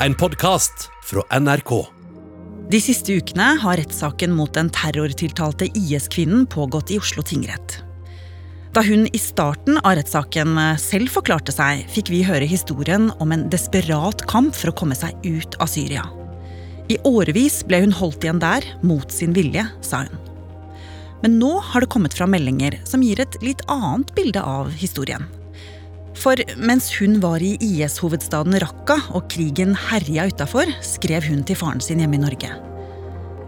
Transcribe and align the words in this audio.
en 0.00 0.14
podkast 0.14 0.90
fra 1.04 1.38
NRK. 1.40 1.86
De 2.70 2.80
siste 2.82 3.14
ukene 3.16 3.54
har 3.62 3.78
rettssaken 3.80 4.34
mot 4.36 4.52
den 4.54 4.68
terrortiltalte 4.74 5.68
IS-kvinnen 5.78 6.44
pågått 6.52 6.90
i 6.92 6.98
Oslo 7.00 7.24
tingrett. 7.24 7.78
Da 8.76 8.82
hun 8.84 9.06
i 9.06 9.18
starten 9.18 9.78
av 9.78 9.94
rettssaken 9.96 10.58
selv 10.82 11.08
forklarte 11.14 11.54
seg, 11.54 11.86
fikk 11.88 12.12
vi 12.12 12.20
høre 12.28 12.48
historien 12.48 13.08
om 13.24 13.32
en 13.32 13.46
desperat 13.52 14.26
kamp 14.28 14.52
for 14.58 14.72
å 14.72 14.76
komme 14.76 14.98
seg 14.98 15.16
ut 15.24 15.56
av 15.64 15.72
Syria. 15.72 16.04
I 16.92 17.00
årevis 17.08 17.62
ble 17.66 17.80
hun 17.86 17.96
holdt 17.96 18.26
igjen 18.26 18.42
der, 18.42 18.66
mot 18.84 19.08
sin 19.10 19.32
vilje, 19.36 19.64
sa 19.80 20.04
hun. 20.04 20.20
Men 21.24 21.40
nå 21.40 21.56
har 21.72 21.82
det 21.82 21.90
kommet 21.94 22.14
fram 22.14 22.36
meldinger 22.36 22.76
som 22.84 23.02
gir 23.02 23.24
et 23.24 23.40
litt 23.40 23.64
annet 23.72 24.12
bilde 24.18 24.44
av 24.44 24.68
historien. 24.76 25.24
For 26.16 26.40
mens 26.56 26.88
hun 26.96 27.18
var 27.22 27.42
i 27.44 27.54
IS-hovedstaden 27.62 28.56
Raqqa 28.62 28.96
og 29.14 29.28
krigen 29.32 29.76
herja 29.88 30.26
utafor, 30.30 30.70
skrev 30.84 31.28
hun 31.28 31.44
til 31.46 31.58
faren 31.60 31.82
sin 31.84 32.00
hjemme 32.02 32.18
i 32.18 32.22
Norge. 32.24 32.50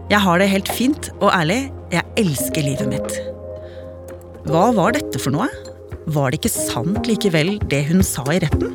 Jeg 0.09 0.21
har 0.25 0.41
det 0.41 0.49
helt 0.49 0.69
fint 0.73 1.11
og 1.19 1.29
ærlig. 1.33 1.59
Jeg 1.93 2.05
elsker 2.21 2.65
livet 2.65 2.89
mitt. 2.89 3.19
Hva 4.49 4.69
var 4.77 4.95
dette 4.97 5.21
for 5.21 5.33
noe? 5.35 5.49
Var 6.09 6.31
det 6.31 6.39
ikke 6.39 6.53
sant 6.53 7.09
likevel, 7.09 7.57
det 7.69 7.83
hun 7.91 8.05
sa 8.05 8.25
i 8.33 8.39
retten? 8.41 8.73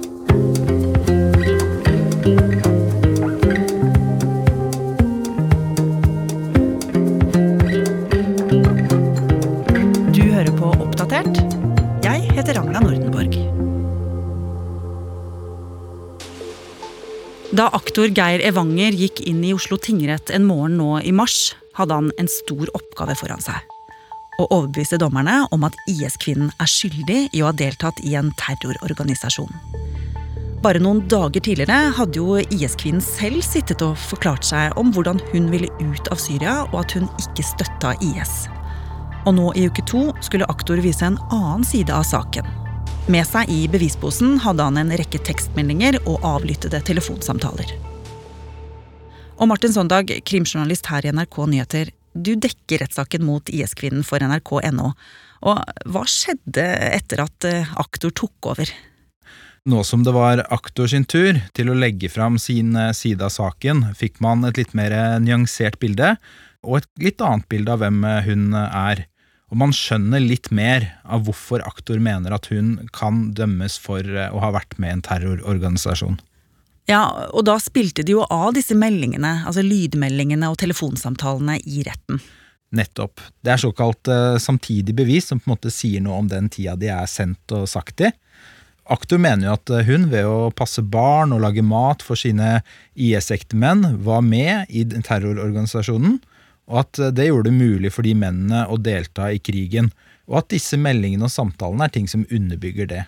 Da 17.54 17.68
aktor 17.70 18.10
Geir 18.10 18.42
Evanger 18.42 18.96
gikk 18.98 19.20
inn 19.30 19.44
i 19.46 19.52
Oslo 19.54 19.76
tingrett 19.78 20.32
en 20.34 20.42
morgen 20.48 20.72
nå 20.74 20.96
i 21.06 21.12
mars, 21.14 21.52
hadde 21.78 21.94
han 21.94 22.08
en 22.18 22.26
stor 22.26 22.66
oppgave 22.74 23.14
foran 23.20 23.44
seg. 23.44 23.60
Å 24.42 24.46
overbevise 24.48 24.98
dommerne 24.98 25.36
om 25.54 25.62
at 25.68 25.76
IS-kvinnen 25.86 26.50
er 26.58 26.72
skyldig 26.72 27.20
i 27.30 27.44
å 27.44 27.52
ha 27.52 27.54
deltatt 27.54 28.00
i 28.02 28.16
en 28.18 28.32
terrororganisasjon. 28.40 29.54
Bare 30.64 30.82
noen 30.82 31.04
dager 31.06 31.46
tidligere 31.46 31.94
hadde 31.94 32.18
jo 32.18 32.40
IS-kvinnen 32.42 33.04
selv 33.04 33.46
sittet 33.46 33.86
og 33.86 33.94
forklart 34.02 34.50
seg 34.50 34.74
om 34.80 34.90
hvordan 34.90 35.22
hun 35.30 35.46
ville 35.54 35.70
ut 35.78 36.10
av 36.10 36.18
Syria, 36.18 36.56
og 36.72 36.80
at 36.82 36.98
hun 36.98 37.06
ikke 37.22 37.46
støtta 37.54 37.94
IS. 38.02 38.34
Og 39.28 39.38
nå 39.38 39.54
i 39.54 39.68
uke 39.70 39.86
to 39.86 40.08
skulle 40.26 40.50
aktor 40.50 40.82
vise 40.82 41.06
en 41.06 41.22
annen 41.30 41.62
side 41.62 41.94
av 41.94 42.02
saken. 42.10 42.63
Med 43.04 43.26
seg 43.28 43.50
i 43.52 43.66
bevisposen 43.68 44.38
hadde 44.40 44.64
han 44.64 44.78
en 44.80 44.92
rekke 44.96 45.18
tekstmeldinger 45.26 45.98
og 46.08 46.22
avlyttede 46.24 46.78
telefonsamtaler. 46.88 47.74
Og 49.36 49.50
Martin 49.50 49.74
Sondag, 49.74 50.08
krimjournalist 50.24 50.88
her 50.88 51.04
i 51.04 51.12
NRK 51.12 51.36
Nyheter. 51.52 51.90
Du 52.16 52.32
dekker 52.32 52.80
rettssaken 52.80 53.26
mot 53.26 53.52
IS-kvinnen 53.52 54.06
for 54.08 54.24
nrk.no. 54.24 54.94
Og 55.44 55.84
hva 55.92 56.06
skjedde 56.08 56.64
etter 56.94 57.26
at 57.26 57.44
eh, 57.50 57.76
aktor 57.76 58.14
tok 58.16 58.54
over? 58.54 58.72
Nå 59.68 59.84
som 59.84 60.00
det 60.06 60.14
var 60.16 60.46
aktor 60.54 60.88
sin 60.88 61.04
tur 61.04 61.36
til 61.52 61.68
å 61.68 61.76
legge 61.76 62.08
fram 62.08 62.38
sin 62.40 62.72
eh, 62.72 62.94
side 62.96 63.26
av 63.26 63.34
saken, 63.36 63.90
fikk 63.98 64.22
man 64.24 64.48
et 64.48 64.62
litt 64.62 64.72
mer 64.72 64.96
eh, 64.96 65.18
nyansert 65.20 65.76
bilde, 65.82 66.14
og 66.64 66.80
et 66.80 66.88
litt 67.10 67.20
annet 67.20 67.50
bilde 67.52 67.74
av 67.74 67.84
hvem 67.84 68.00
hun 68.24 68.54
er. 68.56 69.04
Og 69.54 69.60
man 69.62 69.70
skjønner 69.70 70.18
litt 70.18 70.48
mer 70.50 70.88
av 71.06 71.28
hvorfor 71.28 71.62
aktor 71.62 72.00
mener 72.02 72.34
at 72.34 72.48
hun 72.50 72.88
kan 72.90 73.28
dømmes 73.38 73.76
for 73.78 74.02
å 74.02 74.40
ha 74.42 74.48
vært 74.56 74.74
med 74.82 74.90
i 74.90 74.94
en 74.96 75.04
terrororganisasjon. 75.06 76.16
Ja, 76.90 77.04
og 77.30 77.46
da 77.46 77.54
spilte 77.62 78.02
de 78.02 78.16
jo 78.16 78.24
av 78.26 78.50
disse 78.58 78.74
meldingene, 78.74 79.44
altså 79.46 79.62
lydmeldingene 79.62 80.50
og 80.50 80.58
telefonsamtalene 80.60 81.60
i 81.70 81.84
retten. 81.86 82.18
Nettopp. 82.74 83.22
Det 83.46 83.54
er 83.54 83.62
såkalt 83.62 84.10
uh, 84.10 84.34
samtidig 84.42 84.96
bevis 84.98 85.30
som 85.30 85.38
på 85.38 85.46
en 85.46 85.54
måte 85.54 85.70
sier 85.70 86.02
noe 86.02 86.18
om 86.24 86.28
den 86.28 86.50
tida 86.50 86.74
de 86.74 86.90
er 86.90 87.06
sendt 87.06 87.54
og 87.54 87.70
sagt 87.70 88.02
i. 88.02 88.10
Aktor 88.90 89.22
mener 89.22 89.46
jo 89.46 89.54
at 89.54 89.70
hun, 89.86 90.10
ved 90.10 90.26
å 90.28 90.50
passe 90.52 90.82
barn 90.82 91.30
og 91.32 91.46
lage 91.46 91.62
mat 91.64 92.02
for 92.04 92.18
sine 92.20 92.58
IS-ektemenn, 92.98 94.02
var 94.04 94.26
med 94.26 94.66
i 94.68 94.82
terrororganisasjonen, 94.84 96.18
og 96.70 96.84
at 96.84 97.00
det 97.16 97.28
gjorde 97.28 97.50
det 97.50 97.58
mulig 97.58 97.92
for 97.92 98.06
de 98.06 98.14
mennene 98.16 98.64
å 98.70 98.78
delta 98.80 99.30
i 99.32 99.40
krigen. 99.42 99.90
Og 100.30 100.40
at 100.40 100.52
disse 100.54 100.78
meldingene 100.80 101.28
og 101.28 101.32
samtalene 101.32 101.88
er 101.88 101.92
ting 101.92 102.08
som 102.08 102.24
underbygger 102.32 102.88
det. 102.88 103.02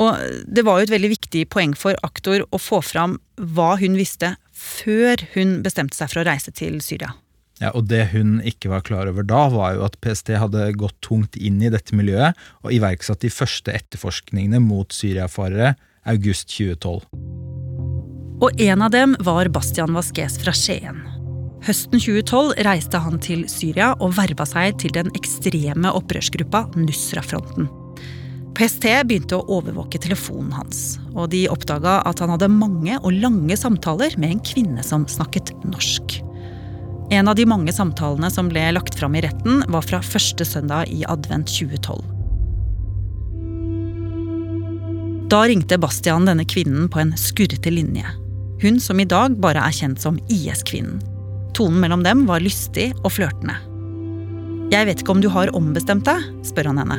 Og 0.00 0.16
det 0.44 0.64
var 0.64 0.78
jo 0.78 0.86
et 0.86 0.92
veldig 0.92 1.12
viktig 1.14 1.46
poeng 1.52 1.72
for 1.76 1.96
aktor 2.04 2.44
å 2.52 2.60
få 2.60 2.82
fram 2.84 3.16
hva 3.36 3.74
hun 3.80 3.96
visste 3.96 4.34
før 4.52 5.24
hun 5.34 5.60
bestemte 5.64 5.96
seg 5.96 6.12
for 6.12 6.20
å 6.20 6.26
reise 6.28 6.52
til 6.56 6.82
Syria. 6.84 7.14
Ja, 7.60 7.70
og 7.72 7.88
Det 7.88 8.10
hun 8.12 8.42
ikke 8.44 8.68
var 8.68 8.84
klar 8.84 9.08
over 9.08 9.24
da, 9.24 9.46
var 9.48 9.76
jo 9.76 9.86
at 9.86 9.96
PST 10.04 10.34
hadde 10.36 10.68
gått 10.76 10.98
tungt 11.00 11.38
inn 11.40 11.62
i 11.64 11.72
dette 11.72 11.96
miljøet 11.96 12.36
og 12.60 12.72
iverksatt 12.76 13.24
de 13.24 13.32
første 13.32 13.72
etterforskningene 13.72 14.60
mot 14.60 14.92
syriafarere 14.92 15.72
august 16.04 16.52
2012. 16.52 17.08
Og 18.44 18.60
en 18.60 18.84
av 18.84 18.92
dem 18.92 19.16
var 19.24 19.48
Bastian 19.48 19.96
Vasques 19.96 20.36
fra 20.42 20.52
Skien. 20.52 21.15
Høsten 21.66 21.98
2012 21.98 22.60
reiste 22.62 22.98
han 23.02 23.16
til 23.18 23.40
Syria 23.50 23.88
og 23.98 24.12
verva 24.14 24.44
seg 24.46 24.76
til 24.78 24.92
den 24.94 25.08
ekstreme 25.18 25.90
opprørsgruppa 25.98 26.60
Nusra-fronten. 26.78 27.66
PST 28.56 28.86
begynte 29.08 29.40
å 29.40 29.56
overvåke 29.58 29.98
telefonen 30.00 30.52
hans, 30.54 31.00
og 31.10 31.32
de 31.34 31.42
oppdaga 31.50 31.98
at 32.06 32.22
han 32.22 32.30
hadde 32.32 32.48
mange 32.54 32.94
og 33.02 33.18
lange 33.18 33.56
samtaler 33.58 34.14
med 34.14 34.36
en 34.36 34.42
kvinne 34.46 34.84
som 34.86 35.08
snakket 35.10 35.50
norsk. 35.66 36.20
En 37.10 37.26
av 37.26 37.34
de 37.38 37.48
mange 37.50 37.74
samtalene 37.74 38.30
som 38.30 38.46
ble 38.50 38.62
lagt 38.76 38.94
fram 38.98 39.18
i 39.18 39.24
retten, 39.26 39.64
var 39.66 39.82
fra 39.86 40.00
første 40.06 40.46
søndag 40.46 40.86
i 40.94 41.02
advent 41.10 41.50
2012. 41.50 41.98
Da 45.34 45.42
ringte 45.50 45.82
Bastian 45.82 46.30
denne 46.30 46.46
kvinnen 46.46 46.86
på 46.86 47.02
en 47.02 47.12
skurrete 47.18 47.74
linje. 47.74 48.06
Hun 48.62 48.78
som 48.80 49.02
i 49.02 49.10
dag 49.10 49.34
bare 49.42 49.66
er 49.66 49.74
kjent 49.74 49.98
som 50.06 50.22
IS-kvinnen. 50.30 51.02
Tonen 51.56 51.80
mellom 51.80 52.02
dem 52.04 52.26
var 52.28 52.44
lystig 52.44 52.90
og 53.00 53.14
flørtende. 53.16 53.56
Jeg 54.72 54.88
vet 54.88 55.00
ikke 55.00 55.14
om 55.14 55.22
du 55.24 55.30
har 55.32 55.52
ombestemt 55.56 56.04
deg, 56.04 56.24
spør 56.44 56.68
han 56.72 56.82
henne. 56.82 56.98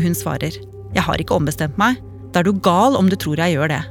Hun 0.00 0.16
svarer. 0.16 0.56
Jeg 0.92 1.04
har 1.06 1.22
ikke 1.22 1.36
ombestemt 1.36 1.78
meg. 1.78 2.00
Da 2.32 2.40
er 2.40 2.48
du 2.48 2.56
gal 2.64 2.96
om 2.98 3.10
du 3.12 3.16
tror 3.20 3.38
jeg 3.38 3.54
gjør 3.54 3.70
det. 3.70 3.82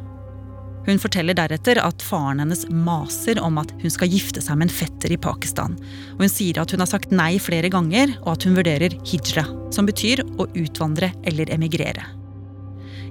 Hun 0.88 1.00
forteller 1.00 1.38
deretter 1.38 1.78
at 1.80 2.02
faren 2.04 2.42
hennes 2.42 2.64
maser 2.74 3.40
om 3.40 3.60
at 3.62 3.72
hun 3.84 3.94
skal 3.94 4.10
gifte 4.12 4.42
seg 4.42 4.58
med 4.58 4.68
en 4.68 4.74
fetter 4.82 5.14
i 5.14 5.20
Pakistan. 5.22 5.78
Og 6.18 6.26
hun 6.26 6.34
sier 6.34 6.60
at 6.60 6.74
hun 6.74 6.82
har 6.82 6.90
sagt 6.90 7.14
nei 7.14 7.36
flere 7.40 7.70
ganger, 7.72 8.18
og 8.26 8.34
at 8.34 8.48
hun 8.48 8.58
vurderer 8.58 8.98
hijra, 9.06 9.46
som 9.72 9.88
betyr 9.88 10.26
å 10.42 10.50
utvandre 10.50 11.14
eller 11.30 11.54
emigrere. 11.54 12.21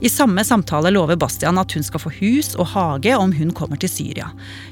I 0.00 0.09
samme 0.09 0.44
samtale 0.44 0.91
lover 0.91 1.16
Bastian 1.21 1.59
at 1.61 1.72
hun 1.77 1.84
skal 1.84 2.00
få 2.00 2.12
hus 2.21 2.55
og 2.56 2.71
hage 2.72 3.12
om 3.21 3.33
hun 3.37 3.53
kommer 3.53 3.77
til 3.81 3.93
Syria. 3.93 4.31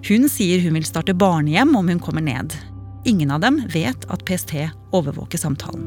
Hun 0.09 0.25
sier 0.33 0.63
hun 0.65 0.79
vil 0.79 0.89
starte 0.89 1.17
barnehjem 1.17 1.77
om 1.77 1.89
hun 1.93 2.01
kommer 2.01 2.25
ned. 2.25 2.57
Ingen 3.05 3.31
av 3.31 3.43
dem 3.45 3.61
vet 3.73 4.09
at 4.09 4.25
PST 4.29 4.55
overvåker 4.97 5.41
samtalen. 5.41 5.85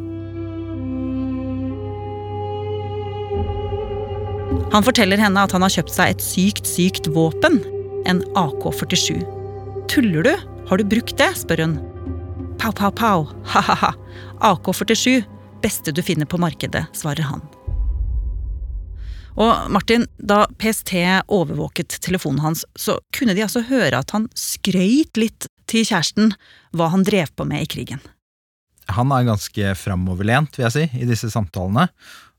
Han 4.71 4.85
forteller 4.85 5.19
henne 5.19 5.41
at 5.41 5.51
han 5.55 5.65
har 5.65 5.73
kjøpt 5.73 5.93
seg 5.93 6.13
et 6.13 6.23
sykt, 6.23 6.69
sykt 6.69 7.09
våpen. 7.11 7.59
En 8.07 8.21
AK-47. 8.39 9.19
Tuller 9.91 10.25
du? 10.25 10.35
Har 10.69 10.79
du 10.79 10.85
brukt 10.87 11.17
det? 11.19 11.33
spør 11.41 11.65
hun. 11.65 11.75
Pow, 12.61 12.71
pow, 12.71 12.93
pow. 12.93 13.25
Ha-ha-ha. 13.51 13.91
AK-47. 14.53 15.25
Beste 15.61 15.93
du 15.93 16.01
finner 16.05 16.29
på 16.29 16.39
markedet, 16.41 16.85
svarer 16.97 17.27
han. 17.27 17.43
Og 19.39 19.71
Martin, 19.71 20.05
da 20.17 20.43
PST 20.59 20.93
overvåket 21.31 21.99
telefonen 22.03 22.41
hans, 22.43 22.65
så 22.75 22.97
kunne 23.15 23.35
de 23.37 23.45
altså 23.45 23.63
høre 23.69 24.01
at 24.01 24.11
han 24.15 24.27
skrøyt 24.37 25.19
litt 25.19 25.47
til 25.71 25.85
kjæresten 25.87 26.33
hva 26.75 26.89
han 26.91 27.05
drev 27.07 27.31
på 27.35 27.47
med 27.47 27.63
i 27.63 27.69
krigen. 27.71 28.01
Han 28.91 29.13
er 29.15 29.29
ganske 29.29 29.75
framoverlent, 29.79 30.57
vil 30.57 30.67
jeg 30.67 30.75
si, 30.75 30.85
i 30.99 31.07
disse 31.07 31.29
samtalene. 31.31 31.87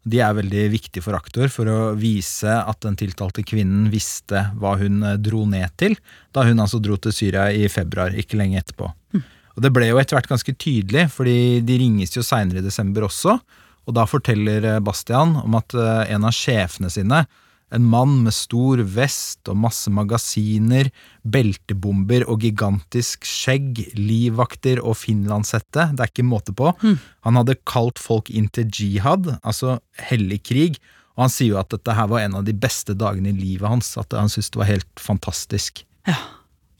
De 0.03 0.19
er 0.19 0.35
veldig 0.35 0.65
viktige 0.73 1.05
for 1.05 1.15
aktor 1.17 1.47
for 1.53 1.69
å 1.71 1.79
vise 1.97 2.51
at 2.51 2.81
den 2.83 2.99
tiltalte 2.99 3.45
kvinnen 3.47 3.87
visste 3.93 4.49
hva 4.59 4.75
hun 4.81 4.99
dro 5.23 5.45
ned 5.49 5.71
til, 5.79 5.95
da 6.35 6.45
hun 6.49 6.61
altså 6.61 6.83
dro 6.83 6.99
til 6.99 7.15
Syria 7.15 7.47
i 7.55 7.69
februar, 7.71 8.13
ikke 8.19 8.41
lenge 8.41 8.59
etterpå. 8.61 8.91
Mm. 9.15 9.23
Og 9.53 9.63
Det 9.63 9.71
ble 9.73 9.89
jo 9.91 10.01
etter 10.01 10.17
hvert 10.17 10.31
ganske 10.33 10.55
tydelig, 10.57 11.07
fordi 11.13 11.61
de 11.65 11.79
ringes 11.79 12.17
jo 12.17 12.25
seinere 12.27 12.61
i 12.61 12.67
desember 12.67 13.07
også, 13.07 13.39
og 13.87 13.97
da 13.97 14.05
forteller 14.07 14.81
Bastian 14.85 15.37
om 15.43 15.57
at 15.59 15.75
en 15.75 16.29
av 16.29 16.37
sjefene 16.37 16.91
sine, 16.93 17.25
en 17.73 17.85
mann 17.89 18.19
med 18.27 18.35
stor 18.37 18.83
vest 18.95 19.49
og 19.49 19.57
masse 19.63 19.91
magasiner, 19.93 20.91
beltebomber 21.25 22.27
og 22.29 22.45
gigantisk 22.45 23.25
skjegg, 23.25 23.81
livvakter 23.97 24.83
og 24.83 24.99
finlandshette, 25.01 25.89
det 25.97 26.05
er 26.05 26.13
ikke 26.13 26.27
måte 26.29 26.53
på. 26.57 26.75
Mm. 26.83 26.99
Han 27.25 27.41
hadde 27.41 27.57
kalt 27.69 28.03
folk 28.03 28.29
inn 28.31 28.51
til 28.53 28.69
jihad, 28.69 29.39
altså 29.41 29.79
hellig 30.11 30.43
krig, 30.51 30.77
og 31.17 31.27
han 31.27 31.33
sier 31.33 31.55
jo 31.55 31.63
at 31.63 31.73
dette 31.73 31.97
her 31.97 32.13
var 32.13 32.27
en 32.27 32.39
av 32.43 32.45
de 32.45 32.55
beste 32.57 32.97
dagene 32.97 33.33
i 33.33 33.41
livet 33.41 33.69
hans, 33.69 33.95
at 34.01 34.13
han 34.17 34.31
syntes 34.33 34.53
det 34.53 34.61
var 34.63 34.71
helt 34.71 35.01
fantastisk. 35.01 35.85
Ja. 36.09 36.21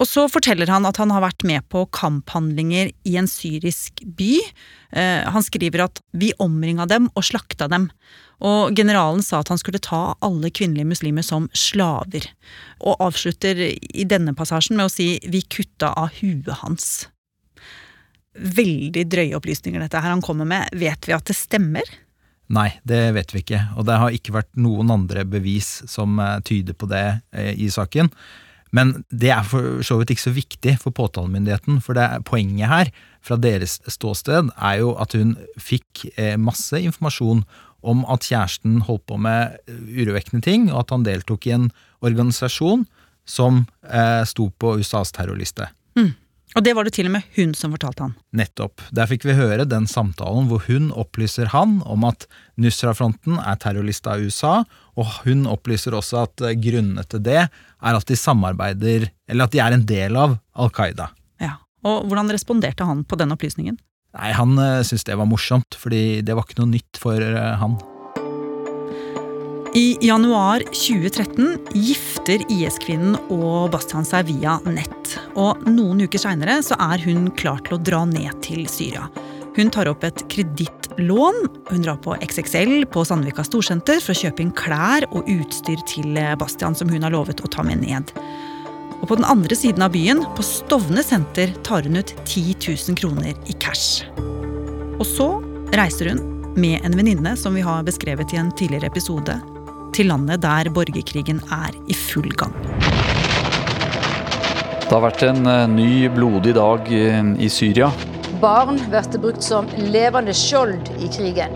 Og 0.01 0.09
så 0.09 0.25
forteller 0.31 0.71
han 0.73 0.87
at 0.89 0.99
han 0.99 1.13
har 1.15 1.23
vært 1.25 1.45
med 1.47 1.65
på 1.71 1.85
kamphandlinger 1.95 2.91
i 3.07 3.17
en 3.21 3.29
syrisk 3.31 4.03
by. 4.03 4.35
Eh, 4.91 5.29
han 5.31 5.45
skriver 5.45 5.85
at 5.85 6.03
vi 6.17 6.33
omringa 6.43 6.89
dem 6.91 7.11
og 7.13 7.27
slakta 7.29 7.69
dem. 7.71 7.91
Og 8.43 8.75
generalen 8.75 9.23
sa 9.23 9.41
at 9.43 9.53
han 9.53 9.61
skulle 9.61 9.83
ta 9.83 10.17
alle 10.25 10.51
kvinnelige 10.51 10.89
muslimer 10.91 11.27
som 11.27 11.47
slaver. 11.55 12.27
Og 12.83 12.99
avslutter 13.05 13.61
i 13.71 14.07
denne 14.09 14.35
passasjen 14.35 14.79
med 14.79 14.89
å 14.89 14.93
si 14.93 15.15
vi 15.31 15.45
kutta 15.47 15.93
av 15.95 16.17
huet 16.19 16.51
hans. 16.65 16.89
Veldig 18.33 19.05
drøye 19.13 19.37
opplysninger 19.39 19.83
dette 19.85 20.01
her 20.01 20.17
han 20.17 20.25
kommer 20.25 20.49
med. 20.49 20.73
Vet 20.75 21.07
vi 21.07 21.15
at 21.15 21.29
det 21.29 21.39
stemmer? 21.39 21.87
Nei, 22.53 22.73
det 22.85 23.13
vet 23.17 23.31
vi 23.33 23.41
ikke, 23.41 23.61
og 23.79 23.87
det 23.89 23.97
har 24.01 24.13
ikke 24.13 24.35
vært 24.35 24.51
noen 24.61 24.91
andre 24.93 25.23
bevis 25.25 25.79
som 25.89 26.19
eh, 26.21 26.41
tyder 26.45 26.77
på 26.77 26.89
det 26.91 27.07
eh, 27.33 27.55
i 27.55 27.71
saken. 27.73 28.11
Men 28.73 29.03
det 29.13 29.31
er 29.35 29.45
for 29.45 29.83
så 29.85 29.99
vidt 30.01 30.15
ikke 30.15 30.25
så 30.25 30.35
viktig 30.35 30.77
for 30.81 30.95
påtalemyndigheten, 30.97 31.81
for 31.85 31.99
det 31.99 32.25
poenget 32.29 32.71
her, 32.71 32.93
fra 33.23 33.37
deres 33.39 33.79
ståsted, 33.87 34.49
er 34.57 34.81
jo 34.81 34.95
at 34.99 35.13
hun 35.15 35.37
fikk 35.61 36.07
eh, 36.17 36.35
masse 36.41 36.81
informasjon 36.81 37.45
om 37.83 38.03
at 38.11 38.25
kjæresten 38.27 38.81
holdt 38.87 39.05
på 39.11 39.19
med 39.21 39.59
urovekkende 39.69 40.43
ting, 40.47 40.71
og 40.73 40.85
at 40.85 40.95
han 40.95 41.07
deltok 41.07 41.47
i 41.47 41.55
en 41.57 41.69
organisasjon 42.03 42.87
som 43.29 43.65
eh, 43.87 44.25
sto 44.27 44.49
på 44.59 44.77
USAs 44.81 45.13
terrorliste. 45.15 45.69
Mm. 45.99 46.15
Og 46.57 46.65
det 46.65 46.75
var 46.77 46.85
det 46.85 46.93
til 46.97 47.09
og 47.09 47.15
med 47.15 47.29
hun 47.37 47.55
som 47.57 47.73
fortalte 47.73 48.05
han. 48.05 48.15
Nettopp. 48.37 48.83
Der 48.95 49.09
fikk 49.09 49.25
vi 49.25 49.37
høre 49.37 49.65
den 49.69 49.87
samtalen 49.89 50.49
hvor 50.51 50.65
hun 50.67 50.91
opplyser 50.93 51.53
han 51.55 51.79
om 51.89 52.05
at 52.09 52.27
Nusra-fronten 52.61 53.39
er 53.41 53.61
terrorlista 53.63 54.17
av 54.17 54.27
USA, 54.27 54.55
og 55.01 55.15
hun 55.25 55.47
opplyser 55.49 55.97
også 55.97 56.23
at 56.27 56.45
eh, 56.45 56.59
grunnene 56.61 57.07
til 57.09 57.25
det 57.25 57.41
er 57.47 57.97
at 57.97 58.09
de 58.09 58.19
samarbeider, 58.19 59.09
eller 59.29 59.49
at 59.49 59.55
de 59.55 59.63
er 59.65 59.77
en 59.77 59.87
del 59.89 60.19
av 60.19 60.37
Al 60.53 60.73
Qaida. 60.75 61.09
Ja, 61.43 61.57
Og 61.89 62.05
hvordan 62.11 62.31
responderte 62.31 62.87
han 62.87 63.03
på 63.09 63.17
den 63.19 63.33
opplysningen? 63.35 63.81
Nei, 64.13 64.33
Han 64.37 64.59
uh, 64.61 64.85
syntes 64.85 65.09
det 65.09 65.17
var 65.17 65.29
morsomt, 65.29 65.79
fordi 65.81 66.21
det 66.21 66.37
var 66.37 66.45
ikke 66.45 66.61
noe 66.61 66.75
nytt 66.75 67.01
for 67.01 67.17
uh, 67.17 67.57
han. 67.63 67.81
I 69.75 69.97
januar 70.01 70.61
2013 70.61 71.59
gifter 71.73 72.43
IS-kvinnen 72.53 73.15
og 73.33 73.71
Bastian 73.73 74.05
seg 74.05 74.27
via 74.29 74.59
nett. 74.69 75.15
Og 75.33 75.63
noen 75.65 76.03
uker 76.05 76.21
seinere 76.21 76.59
er 76.61 77.05
hun 77.07 77.31
klar 77.41 77.63
til 77.65 77.79
å 77.79 77.81
dra 77.81 78.03
ned 78.05 78.37
til 78.45 78.67
Syria. 78.69 79.07
Hun 79.57 79.73
tar 79.73 79.89
opp 79.89 80.05
et 80.05 80.21
kredittlån. 80.29 81.39
Hun 81.71 81.87
drar 81.87 81.97
på 82.05 82.19
XXL 82.21 82.85
på 82.93 83.05
Sandvika 83.09 83.47
Storsenter 83.49 84.03
for 84.05 84.13
å 84.13 84.21
kjøpe 84.21 84.45
inn 84.45 84.53
klær 84.53 85.07
og 85.09 85.31
utstyr 85.33 85.81
til 85.89 86.21
Bastian, 86.37 86.77
som 86.77 86.93
hun 86.93 87.09
har 87.09 87.15
lovet 87.17 87.41
å 87.41 87.49
ta 87.49 87.65
med 87.65 87.81
ned. 87.81 88.13
Og 89.01 89.09
på 89.09 89.17
den 89.17 89.25
andre 89.25 89.57
siden 89.57 89.87
av 89.89 89.97
byen, 89.97 90.21
på 90.37 90.45
Stovne 90.45 91.01
senter, 91.01 91.57
tar 91.65 91.89
hun 91.89 91.97
ut 91.97 92.13
10 92.27 92.61
000 92.61 93.01
kroner 93.01 93.33
i 93.49 93.57
cash. 93.57 94.05
Og 95.01 95.09
så 95.09 95.31
reiser 95.73 96.13
hun, 96.13 96.23
med 96.53 96.85
en 96.85 96.93
venninne 96.93 97.33
som 97.41 97.57
vi 97.57 97.65
har 97.65 97.81
beskrevet 97.89 98.35
i 98.35 98.37
en 98.37 98.53
tidligere 98.53 98.91
episode, 98.93 99.39
til 99.93 100.09
landet 100.13 100.43
der 100.43 100.71
borgerkrigen 100.75 101.43
er 101.53 101.77
i 101.87 101.97
full 101.97 102.29
gang. 102.39 102.55
Det 104.83 104.91
har 104.91 105.05
vært 105.07 105.23
en 105.25 105.47
eh, 105.49 105.69
ny 105.73 105.93
blodig 106.13 106.57
dag 106.59 106.89
i 106.93 107.49
Syria. 107.49 107.93
Barn 108.43 108.81
blir 108.91 109.21
brukt 109.23 109.45
som 109.47 109.69
levende 109.79 110.35
skjold 110.35 110.91
i 110.99 111.09
krigen. 111.09 111.55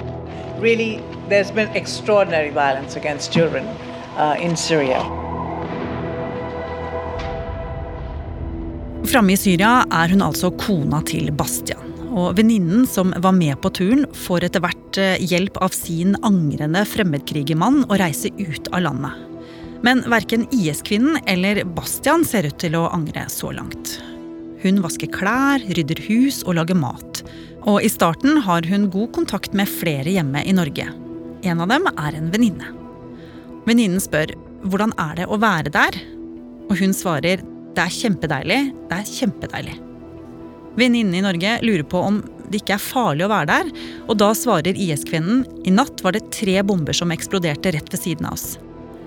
Really, 0.63 1.01
there's 1.29 1.51
been 1.51 1.69
extraordinary 1.75 2.51
violence 2.51 2.97
against 2.97 3.33
children 3.33 3.67
uh, 4.17 4.37
in 4.41 4.57
Syria. 4.57 5.03
Framme 9.07 9.33
i 9.35 9.37
Syria 9.37 9.83
er 9.93 10.15
hun 10.15 10.23
altså 10.25 10.51
kona 10.51 11.03
til 11.07 11.29
Bastian. 11.33 11.96
Og 12.17 12.33
venninnen 12.39 12.87
som 12.89 13.13
var 13.21 13.35
med 13.37 13.59
på 13.61 13.71
turen, 13.77 14.07
får 14.17 14.49
etter 14.49 14.63
hvert 14.65 15.01
eh, 15.01 15.21
hjelp 15.21 15.59
av 15.61 15.75
sin 15.77 16.17
angrende 16.25 16.81
fremmedkrigermann 16.89 17.83
å 17.91 17.99
reise 18.01 18.33
ut 18.41 18.71
av 18.73 18.87
landet. 18.87 19.25
Men 19.85 20.01
verken 20.09 20.47
IS-kvinnen 20.55 21.21
eller 21.29 21.61
Bastian 21.77 22.25
ser 22.25 22.49
ut 22.49 22.57
til 22.63 22.79
å 22.79 22.87
angre 22.89 23.27
så 23.33 23.53
langt. 23.53 23.99
Hun 24.65 24.81
vasker 24.83 25.13
klær, 25.13 25.61
rydder 25.77 26.01
hus 26.09 26.41
og 26.47 26.57
lager 26.59 26.79
mat. 26.81 27.21
Og 27.69 27.85
i 27.85 27.91
starten 27.93 28.41
har 28.47 28.65
hun 28.67 28.89
god 28.91 29.13
kontakt 29.15 29.55
med 29.55 29.69
flere 29.69 30.17
hjemme 30.17 30.41
i 30.47 30.57
Norge. 30.57 30.89
En 31.47 31.61
av 31.63 31.71
dem 31.71 31.87
er 31.93 32.17
en 32.17 32.33
venninne. 32.33 32.73
Venninnen 33.69 34.01
spør 34.03 34.33
hvordan 34.67 34.95
er 35.03 35.21
det 35.21 35.29
å 35.29 35.39
være 35.43 35.75
der, 35.75 36.01
og 36.67 36.79
hun 36.81 36.97
svarer 36.97 37.45
det 37.77 37.85
er 37.85 37.93
kjempedeilig, 37.93 38.63
det 38.89 39.03
er 39.03 39.11
kjempedeilig. 39.11 39.77
Venninnen 40.77 41.15
i 41.17 41.25
Norge 41.25 41.59
lurer 41.65 41.87
på 41.89 42.01
om 42.05 42.21
det 42.51 42.61
ikke 42.61 42.77
er 42.77 42.83
farlig 42.83 43.27
å 43.27 43.31
være 43.33 43.49
der, 43.51 43.71
og 44.07 44.19
da 44.21 44.31
svarer 44.37 44.77
IS-kvinnen 44.77 45.45
i 45.67 45.73
natt 45.75 46.03
var 46.05 46.15
det 46.15 46.29
tre 46.35 46.61
bomber 46.67 46.97
som 46.97 47.13
eksploderte 47.15 47.73
rett 47.75 47.89
ved 47.93 48.03
siden 48.03 48.29
av 48.29 48.37
oss. 48.37 48.59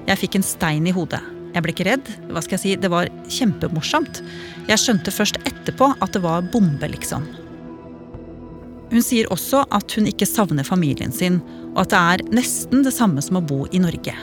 Jeg 0.10 0.20
fikk 0.24 0.40
en 0.40 0.46
stein 0.46 0.90
i 0.90 0.96
hodet. 0.96 1.22
Jeg 1.54 1.66
ble 1.66 1.74
ikke 1.74 1.86
redd. 1.88 2.10
Hva 2.30 2.42
skal 2.46 2.58
jeg 2.58 2.64
si, 2.64 2.76
Det 2.76 2.92
var 2.92 3.10
kjempemorsomt. 3.30 4.22
Jeg 4.70 4.82
skjønte 4.82 5.14
først 5.14 5.40
etterpå 5.50 5.94
at 5.98 6.14
det 6.14 6.22
var 6.26 6.46
bombe, 6.46 6.90
liksom. 6.90 7.26
Hun 8.90 9.06
sier 9.06 9.30
også 9.30 9.64
at 9.70 9.94
hun 9.94 10.10
ikke 10.10 10.26
savner 10.30 10.66
familien 10.66 11.14
sin, 11.14 11.40
og 11.76 11.84
at 11.86 11.94
det 11.94 12.00
er 12.00 12.26
nesten 12.42 12.82
det 12.86 12.94
samme 12.96 13.22
som 13.22 13.38
å 13.38 13.46
bo 13.46 13.68
i 13.72 13.82
Norge. 13.82 14.16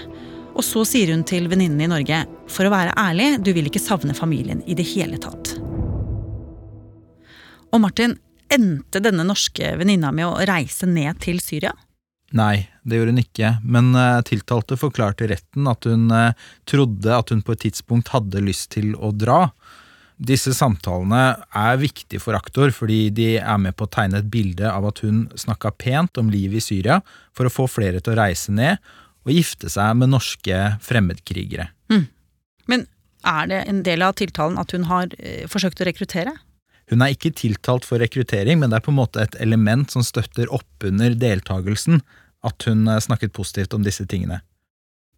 Og 0.56 0.64
så 0.64 0.82
sier 0.88 1.12
hun 1.12 1.22
til 1.28 1.46
venninnen 1.52 1.84
i 1.84 1.90
Norge 1.90 2.25
for 2.50 2.66
å 2.66 2.72
være 2.75 2.96
ærlig, 2.99 3.37
du 3.44 3.52
vil 3.54 3.70
ikke 3.70 3.82
savne 3.82 4.16
familien 4.16 4.64
i 4.66 4.75
det 4.75 4.87
hele 4.94 5.20
tatt. 5.22 5.54
Og 7.74 7.82
Martin, 7.82 8.16
endte 8.52 9.02
denne 9.02 9.26
norske 9.26 9.72
venninna 9.78 10.12
med 10.14 10.28
å 10.28 10.46
reise 10.46 10.86
ned 10.88 11.18
til 11.24 11.40
Syria? 11.42 11.72
Nei, 12.36 12.66
det 12.82 12.98
gjorde 12.98 13.14
hun 13.14 13.22
ikke, 13.22 13.50
men 13.62 13.92
uh, 13.94 14.20
tiltalte 14.26 14.78
forklarte 14.78 15.28
retten 15.30 15.68
at 15.70 15.86
hun 15.86 16.08
uh, 16.10 16.34
trodde 16.66 17.12
at 17.14 17.30
hun 17.30 17.42
på 17.46 17.54
et 17.54 17.66
tidspunkt 17.68 18.10
hadde 18.14 18.42
lyst 18.42 18.72
til 18.74 18.96
å 18.98 19.12
dra. 19.14 19.46
Disse 20.16 20.54
samtalene 20.56 21.36
er 21.54 21.78
viktige 21.78 22.22
for 22.22 22.38
aktor 22.38 22.72
fordi 22.74 23.10
de 23.14 23.28
er 23.36 23.58
med 23.60 23.76
på 23.76 23.86
å 23.86 23.92
tegne 23.92 24.22
et 24.22 24.30
bilde 24.32 24.66
av 24.68 24.88
at 24.88 25.02
hun 25.04 25.26
snakka 25.38 25.74
pent 25.76 26.18
om 26.18 26.32
livet 26.32 26.62
i 26.62 26.64
Syria 26.64 27.02
for 27.36 27.46
å 27.46 27.52
få 27.52 27.68
flere 27.70 28.00
til 28.00 28.14
å 28.14 28.20
reise 28.22 28.54
ned 28.54 28.80
og 29.26 29.34
gifte 29.34 29.70
seg 29.70 29.98
med 30.00 30.10
norske 30.14 30.60
fremmedkrigere. 30.86 31.68
Mm. 31.92 32.06
Men 32.70 32.86
er 33.26 33.50
det 33.50 33.62
en 33.68 33.82
del 33.86 34.02
av 34.06 34.16
tiltalen 34.18 34.58
at 34.58 34.74
hun 34.74 34.88
har 34.90 35.12
uh, 35.14 35.46
forsøkt 35.52 35.85
å 35.85 35.88
rekruttere? 35.88 36.35
Hun 36.90 37.02
er 37.02 37.14
ikke 37.16 37.35
tiltalt 37.35 37.87
for 37.87 37.99
rekruttering, 37.99 38.61
men 38.61 38.71
det 38.71 38.78
er 38.78 38.87
på 38.87 38.93
en 38.93 39.00
måte 39.00 39.23
et 39.23 39.35
element 39.43 39.90
som 39.90 40.05
støtter 40.07 40.50
oppunder 40.55 41.16
deltakelsen 41.19 42.00
at 42.47 42.69
hun 42.69 42.87
eh, 42.87 43.02
snakket 43.02 43.35
positivt 43.35 43.75
om 43.75 43.83
disse 43.87 44.07
tingene. 44.07 44.40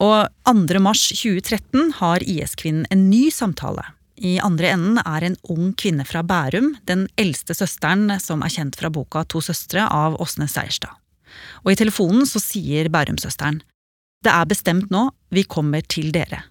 Og 0.01 0.29
2. 0.47 0.79
mars 0.81 1.09
2013 1.11 1.99
har 1.99 2.25
IS-kvinnen 2.25 2.87
en 2.95 3.09
ny 3.11 3.29
samtale. 3.35 3.83
I 4.19 4.39
andre 4.43 4.73
enden 4.75 5.01
er 5.03 5.27
en 5.27 5.37
ung 5.51 5.73
kvinne 5.79 6.07
fra 6.07 6.25
Bærum, 6.27 6.73
den 6.87 7.07
eldste 7.19 7.55
søsteren 7.55 8.11
som 8.23 8.43
er 8.43 8.55
kjent 8.55 8.79
fra 8.79 8.91
boka 8.95 9.25
To 9.31 9.43
søstre 9.45 9.85
av 9.87 10.17
Åsne 10.23 10.49
Seierstad. 10.51 10.95
Og 11.67 11.75
i 11.75 11.79
telefonen 11.79 12.27
så 12.27 12.41
sier 12.43 12.89
Bærum-søsteren 12.91 13.61
Det 14.25 14.33
er 14.33 14.49
bestemt 14.51 14.91
nå, 14.95 15.11
vi 15.31 15.45
kommer 15.45 15.85
til 15.87 16.11
dere. 16.15 16.47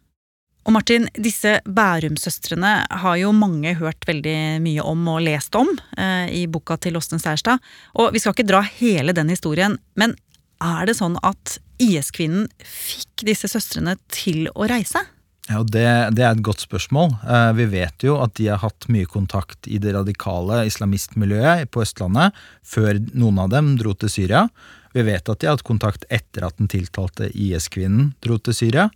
Og 0.68 0.74
Martin, 0.76 1.06
disse 1.16 1.62
Bærum-søstrene 1.64 2.72
har 3.02 3.20
jo 3.22 3.32
mange 3.32 3.72
hørt 3.80 4.04
veldig 4.08 4.60
mye 4.60 4.84
om 4.84 5.06
og 5.14 5.22
lest 5.24 5.56
om 5.56 5.70
eh, 5.96 6.28
i 6.42 6.44
boka 6.52 6.76
til 6.84 7.00
Åsten 7.00 7.24
Seierstad. 7.24 7.64
Og 7.96 8.12
vi 8.12 8.20
skal 8.20 8.36
ikke 8.36 8.50
dra 8.50 8.60
hele 8.76 9.16
den 9.16 9.32
historien, 9.32 9.78
men 9.96 10.18
er 10.60 10.90
det 10.90 10.98
sånn 11.00 11.16
at 11.24 11.56
IS-kvinnen 11.80 12.50
fikk 12.60 13.24
disse 13.30 13.48
søstrene 13.48 13.96
til 14.12 14.50
å 14.52 14.68
reise? 14.68 15.06
Ja, 15.48 15.62
det, 15.64 15.86
det, 16.18 16.26
er 16.26 16.34
et 16.34 16.44
godt 16.44 16.66
spørsmål. 16.66 17.14
Eh, 17.24 17.52
vi 17.62 17.70
vet 17.72 18.04
jo 18.04 18.18
at 18.20 18.36
de 18.36 18.50
har 18.52 18.60
hatt 18.60 18.90
mye 18.92 19.08
kontakt 19.08 19.70
i 19.72 19.80
det 19.80 19.96
radikale 19.96 20.66
islamistmiljøet 20.68 21.72
på 21.72 21.86
Østlandet 21.86 22.36
før 22.68 23.00
noen 23.14 23.40
av 23.46 23.54
dem 23.56 23.78
dro 23.80 23.96
til 23.96 24.12
Syria. 24.12 24.50
Vi 24.98 25.06
vet 25.06 25.30
at 25.30 25.40
de 25.40 25.46
har 25.46 25.58
hatt 25.58 25.68
kontakt 25.68 26.08
etter 26.10 26.48
at 26.48 26.58
den 26.58 26.70
tiltalte 26.72 27.30
IS-kvinnen 27.30 28.16
dro 28.26 28.40
til 28.42 28.56
Syria 28.58 28.88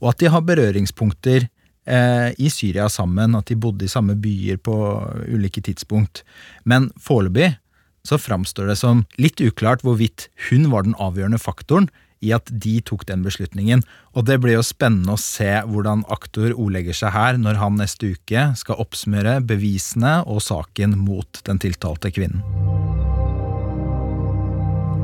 og 0.00 0.14
at 0.14 0.22
de 0.22 0.30
har 0.32 0.44
berøringspunkter 0.44 1.46
eh, 1.46 2.28
i 2.40 2.50
Syria 2.52 2.88
sammen, 2.92 3.36
at 3.36 3.50
de 3.50 3.58
bodde 3.60 3.86
i 3.86 3.92
samme 3.92 4.16
byer 4.20 4.60
på 4.64 4.74
ulike 5.28 5.62
tidspunkt. 5.64 6.24
Men 6.64 6.88
foreløpig 7.00 7.52
så 8.08 8.16
framstår 8.16 8.70
det 8.70 8.78
som 8.80 9.04
litt 9.20 9.42
uklart 9.44 9.84
hvorvidt 9.84 10.30
hun 10.48 10.70
var 10.72 10.86
den 10.86 10.96
avgjørende 10.96 11.40
faktoren 11.40 11.90
i 12.24 12.32
at 12.36 12.48
de 12.52 12.78
tok 12.84 13.06
den 13.08 13.22
beslutningen. 13.24 13.84
Og 14.16 14.26
det 14.28 14.40
blir 14.40 14.56
jo 14.56 14.64
spennende 14.64 15.16
å 15.16 15.20
se 15.20 15.52
hvordan 15.68 16.04
aktor 16.12 16.52
ordlegger 16.52 16.96
seg 16.96 17.16
her 17.16 17.40
når 17.40 17.60
han 17.60 17.80
neste 17.80 18.14
uke 18.16 18.50
skal 18.60 18.80
oppsummere 18.80 19.38
bevisene 19.44 20.20
og 20.24 20.44
saken 20.44 20.96
mot 21.00 21.44
den 21.48 21.60
tiltalte 21.60 22.12
kvinnen. 22.12 22.79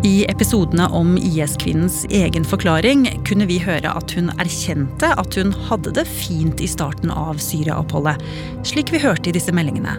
I 0.06 0.26
episodene 0.30 0.84
om 0.94 1.16
IS-kvinnens 1.18 2.04
egen 2.14 2.44
forklaring 2.46 3.08
kunne 3.26 3.46
vi 3.48 3.56
høre 3.58 3.90
at 3.90 4.12
hun 4.14 4.28
erkjente 4.38 5.08
at 5.18 5.34
hun 5.34 5.50
hadde 5.66 5.90
det 5.96 6.04
fint 6.06 6.60
i 6.62 6.68
starten 6.70 7.10
av 7.10 7.40
Syria-oppholdet, 7.42 8.22
slik 8.68 8.92
vi 8.94 9.00
hørte 9.02 9.32
i 9.32 9.34
disse 9.34 9.50
meldingene. 9.56 9.96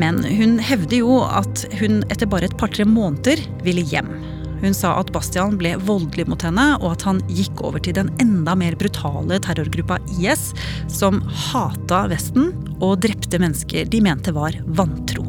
Men 0.00 0.22
hun 0.24 0.56
hevder 0.62 1.02
jo 1.02 1.18
at 1.26 1.66
hun 1.82 2.00
etter 2.08 2.30
bare 2.32 2.48
et 2.48 2.56
par-tre 2.56 2.86
måneder 2.88 3.42
ville 3.66 3.84
hjem. 3.84 4.08
Hun 4.62 4.72
sa 4.76 4.94
at 5.02 5.12
Bastian 5.12 5.58
ble 5.60 5.74
voldelig 5.84 6.24
mot 6.30 6.40
henne, 6.40 6.70
og 6.80 6.94
at 6.94 7.04
han 7.04 7.20
gikk 7.28 7.60
over 7.60 7.82
til 7.84 7.98
den 7.98 8.08
enda 8.22 8.56
mer 8.56 8.78
brutale 8.80 9.36
terrorgruppa 9.44 10.00
IS, 10.16 10.54
som 10.88 11.20
hata 11.50 12.06
Vesten 12.08 12.54
og 12.78 13.02
drepte 13.04 13.42
mennesker 13.42 13.92
de 13.92 14.00
mente 14.08 14.32
var 14.32 14.56
vantro. 14.80 15.25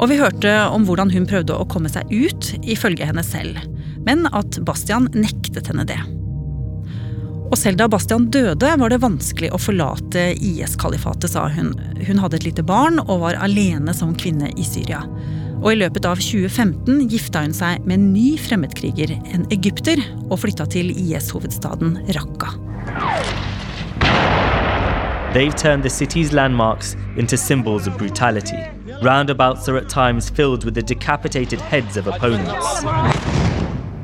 Og 0.00 0.08
vi 0.08 0.16
hørte 0.16 0.52
om 0.72 0.86
hvordan 0.88 1.12
hun 1.12 1.28
prøvde 1.28 1.56
å 1.56 1.66
komme 1.68 1.90
seg 1.92 2.08
ut, 2.08 2.54
ifølge 2.64 3.04
henne 3.04 3.24
selv, 3.26 3.60
men 4.06 4.24
at 4.32 4.56
Bastian 4.64 5.10
nektet 5.12 5.68
henne 5.68 5.84
det. 5.88 6.00
Og 7.50 7.58
selv 7.58 7.80
da 7.80 7.88
Bastian 7.90 8.28
døde, 8.32 8.70
var 8.78 8.92
det 8.92 9.02
vanskelig 9.02 9.50
å 9.52 9.60
forlate 9.60 10.30
IS-kalifatet, 10.38 11.32
sa 11.32 11.48
hun. 11.50 11.74
Hun 12.06 12.22
hadde 12.22 12.38
et 12.38 12.46
lite 12.46 12.64
barn 12.64 13.02
og 13.02 13.24
var 13.26 13.40
alene 13.42 13.92
som 13.96 14.14
kvinne 14.16 14.52
i 14.54 14.66
Syria. 14.66 15.02
Og 15.60 15.74
i 15.74 15.80
løpet 15.82 16.06
av 16.08 16.22
2015 16.22 17.10
gifta 17.10 17.44
hun 17.44 17.52
seg 17.56 17.84
med 17.84 17.98
en 17.98 18.10
ny 18.14 18.38
fremmedkriger, 18.40 19.12
en 19.34 19.44
egypter, 19.52 20.00
og 20.30 20.38
flytta 20.46 20.70
til 20.72 20.94
IS-hovedstaden 20.94 21.98
Raqqa. 22.16 22.54
They've 25.32 25.54
turned 25.54 25.84
the 25.84 25.90
city's 25.90 26.32
landmarks 26.32 26.96
into 27.16 27.36
symbols 27.36 27.86
of 27.86 27.96
brutality. 27.96 28.58
Roundabouts 29.00 29.68
are 29.68 29.76
at 29.76 29.88
times 29.88 30.28
filled 30.28 30.64
with 30.64 30.74
the 30.74 30.82
decapitated 30.82 31.60
heads 31.60 31.96
of 31.96 32.08
opponents. 32.08 32.82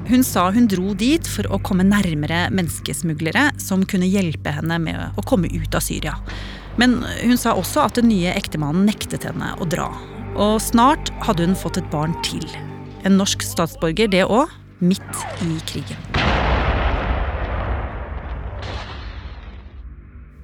Hun 0.07 0.23
sa 0.23 0.53
hun 0.53 0.69
dro 0.71 0.95
dit 0.95 1.27
for 1.27 1.49
å 1.51 1.59
komme 1.67 1.83
nærmere 1.83 2.45
menneskesmuglere 2.55 3.49
som 3.59 3.83
kunne 3.83 4.07
hjelpe 4.07 4.55
henne 4.55 4.79
med 4.79 5.19
å 5.19 5.25
komme 5.27 5.51
ut 5.51 5.75
av 5.75 5.83
Syria. 5.83 6.15
Men 6.79 7.01
hun 7.25 7.35
sa 7.35 7.57
også 7.59 7.89
at 7.89 7.99
den 7.99 8.07
nye 8.13 8.31
ektemannen 8.31 8.87
nektet 8.87 9.27
henne 9.27 9.51
å 9.59 9.67
dra. 9.67 9.91
Og 10.39 10.61
snart 10.63 11.11
hadde 11.27 11.49
hun 11.49 11.59
fått 11.59 11.83
et 11.83 11.91
barn 11.91 12.15
til. 12.23 12.47
En 13.03 13.19
norsk 13.19 13.43
statsborger, 13.43 14.15
det 14.15 14.29
òg, 14.31 14.55
midt 14.79 15.27
i 15.43 15.59
krigen. 15.67 16.06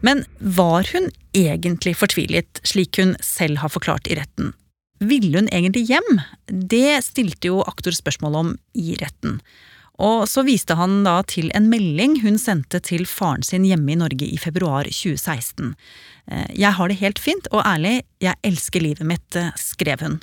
Men 0.03 0.25
var 0.39 0.89
hun 0.93 1.11
egentlig 1.37 1.95
fortvilet, 1.97 2.61
slik 2.67 2.99
hun 2.99 3.15
selv 3.23 3.63
har 3.63 3.73
forklart 3.73 4.11
i 4.11 4.19
retten? 4.19 4.53
Ville 5.03 5.39
hun 5.39 5.51
egentlig 5.51 5.89
hjem? 5.91 6.21
Det 6.47 7.03
stilte 7.07 7.51
jo 7.51 7.63
aktor 7.67 7.95
spørsmål 7.95 8.39
om 8.39 8.57
i 8.79 8.97
retten. 9.01 9.41
Og 10.03 10.25
så 10.31 10.43
viste 10.47 10.75
han 10.79 11.03
da 11.07 11.21
til 11.29 11.51
en 11.57 11.69
melding 11.71 12.21
hun 12.23 12.39
sendte 12.41 12.81
til 12.83 13.05
faren 13.07 13.45
sin 13.47 13.67
hjemme 13.69 13.93
i 13.95 13.99
Norge 14.01 14.27
i 14.27 14.39
februar 14.41 14.89
2016. 14.89 15.75
Eh, 16.31 16.49
jeg 16.65 16.75
har 16.79 16.91
det 16.91 16.99
helt 17.03 17.23
fint 17.23 17.47
og 17.53 17.63
ærlig, 17.67 18.01
jeg 18.23 18.39
elsker 18.47 18.83
livet 18.83 19.07
mitt, 19.07 19.37
eh, 19.37 19.53
skrev 19.59 20.03
hun. 20.03 20.21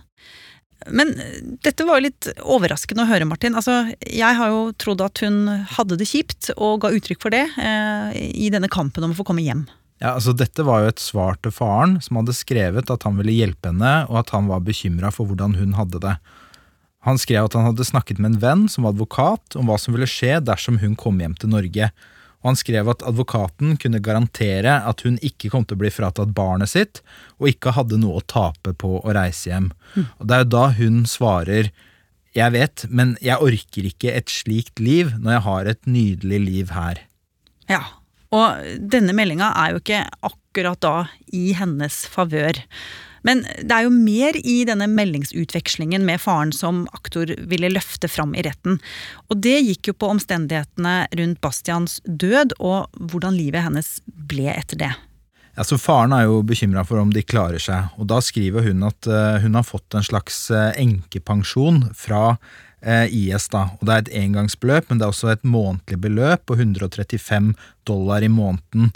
Men 0.87 1.11
eh, 1.19 1.41
dette 1.65 1.85
var 1.87 1.99
jo 1.99 2.07
litt 2.07 2.29
overraskende 2.39 3.03
å 3.03 3.09
høre, 3.09 3.27
Martin. 3.27 3.57
Altså, 3.59 3.91
jeg 4.05 4.39
har 4.39 4.53
jo 4.53 4.69
trodd 4.79 5.03
at 5.03 5.21
hun 5.25 5.43
hadde 5.75 5.99
det 5.99 6.07
kjipt, 6.09 6.53
og 6.55 6.85
ga 6.85 6.93
uttrykk 6.95 7.21
for 7.25 7.35
det 7.35 7.45
eh, 7.59 8.15
i 8.15 8.51
denne 8.53 8.71
kampen 8.71 9.05
om 9.05 9.15
å 9.15 9.19
få 9.19 9.27
komme 9.27 9.43
hjem. 9.45 9.67
Ja, 9.99 10.13
altså 10.15 10.31
Dette 10.31 10.63
var 10.63 10.83
jo 10.85 10.93
et 10.93 11.01
svar 11.03 11.35
til 11.43 11.51
faren, 11.51 11.97
som 12.03 12.21
hadde 12.21 12.35
skrevet 12.37 12.91
at 12.93 13.03
han 13.03 13.17
ville 13.19 13.35
hjelpe 13.35 13.73
henne, 13.73 14.05
og 14.07 14.21
at 14.21 14.31
han 14.35 14.47
var 14.47 14.63
bekymra 14.63 15.11
for 15.11 15.27
hvordan 15.27 15.57
hun 15.59 15.75
hadde 15.75 15.99
det. 16.05 16.15
Han 17.07 17.19
skrev 17.19 17.47
at 17.47 17.55
han 17.55 17.67
hadde 17.67 17.87
snakket 17.87 18.19
med 18.19 18.33
en 18.33 18.39
venn 18.43 18.63
som 18.71 18.87
var 18.87 18.95
advokat, 18.95 19.59
om 19.59 19.67
hva 19.67 19.75
som 19.79 19.95
ville 19.95 20.07
skje 20.07 20.39
dersom 20.43 20.79
hun 20.79 20.95
kom 20.99 21.19
hjem 21.19 21.35
til 21.39 21.51
Norge. 21.51 21.91
Og 22.39 22.53
han 22.53 22.59
skrev 22.59 22.87
at 22.91 23.03
advokaten 23.03 23.75
kunne 23.81 23.99
garantere 24.03 24.77
at 24.87 25.03
hun 25.03 25.17
ikke 25.25 25.51
kom 25.51 25.65
til 25.67 25.75
å 25.75 25.81
bli 25.81 25.91
fratatt 25.91 26.31
barnet 26.35 26.71
sitt, 26.71 27.01
og 27.39 27.51
ikke 27.51 27.75
hadde 27.75 27.99
noe 27.99 28.21
å 28.21 28.25
tape 28.31 28.73
på 28.79 28.95
å 29.01 29.15
reise 29.15 29.51
hjem. 29.51 29.69
Mm. 29.95 30.07
Og 30.07 30.25
Det 30.27 30.35
er 30.35 30.43
jo 30.45 30.51
da 30.55 30.65
hun 30.79 31.03
svarer 31.09 31.71
jeg 32.37 32.53
vet, 32.53 32.85
men 32.93 33.15
jeg 33.25 33.41
orker 33.41 33.87
ikke 33.89 34.13
et 34.13 34.31
slikt 34.31 34.79
liv 34.79 35.11
når 35.17 35.33
jeg 35.33 35.45
har 35.47 35.69
et 35.71 35.87
nydelig 35.89 36.39
liv 36.45 36.73
her. 36.75 37.01
Ja, 37.69 37.81
og 38.35 38.61
denne 38.93 39.15
meldinga 39.17 39.49
er 39.57 39.73
jo 39.73 39.81
ikke 39.81 40.03
akkurat 40.29 40.79
da 40.85 40.95
i 41.33 41.49
hennes 41.57 42.03
favør. 42.09 42.61
Men 43.27 43.43
det 43.59 43.73
er 43.75 43.87
jo 43.87 43.93
mer 43.93 44.37
i 44.39 44.61
denne 44.67 44.87
meldingsutvekslingen 44.91 46.05
med 46.07 46.21
faren 46.23 46.53
som 46.55 46.85
aktor 46.95 47.31
ville 47.51 47.71
løfte 47.73 48.09
fram 48.11 48.35
i 48.35 48.45
retten. 48.45 48.79
Og 49.29 49.41
det 49.43 49.59
gikk 49.65 49.91
jo 49.91 49.97
på 49.99 50.11
omstendighetene 50.13 50.95
rundt 51.19 51.41
Bastians 51.43 51.99
død, 52.05 52.55
og 52.59 52.89
hvordan 53.11 53.37
livet 53.37 53.65
hennes 53.67 53.97
ble 54.07 54.49
etter 54.53 54.79
det. 54.79 54.93
Ja, 55.59 55.65
så 55.67 55.75
Faren 55.81 56.13
er 56.15 56.23
jo 56.23 56.39
bekymra 56.47 56.85
for 56.87 57.01
om 57.01 57.09
de 57.11 57.19
klarer 57.25 57.59
seg, 57.59 57.89
og 57.99 58.07
da 58.07 58.21
skriver 58.23 58.63
hun 58.69 58.85
at 58.87 59.09
eh, 59.11 59.41
hun 59.43 59.57
har 59.57 59.65
fått 59.67 59.97
en 59.97 60.05
slags 60.05 60.45
eh, 60.55 60.69
enkepensjon 60.79 61.89
fra 61.97 62.37
eh, 62.79 63.11
IS. 63.11 63.49
da, 63.51 63.65
og 63.75 63.83
Det 63.83 63.95
er 63.95 64.05
et 64.05 64.13
engangsbeløp, 64.21 64.87
men 64.87 65.01
det 65.01 65.07
er 65.07 65.11
også 65.11 65.33
et 65.33 65.43
månedlig 65.43 65.99
beløp 66.05 66.45
på 66.47 66.55
135 66.55 67.51
dollar 67.89 68.23
i 68.23 68.31
måneden. 68.31 68.93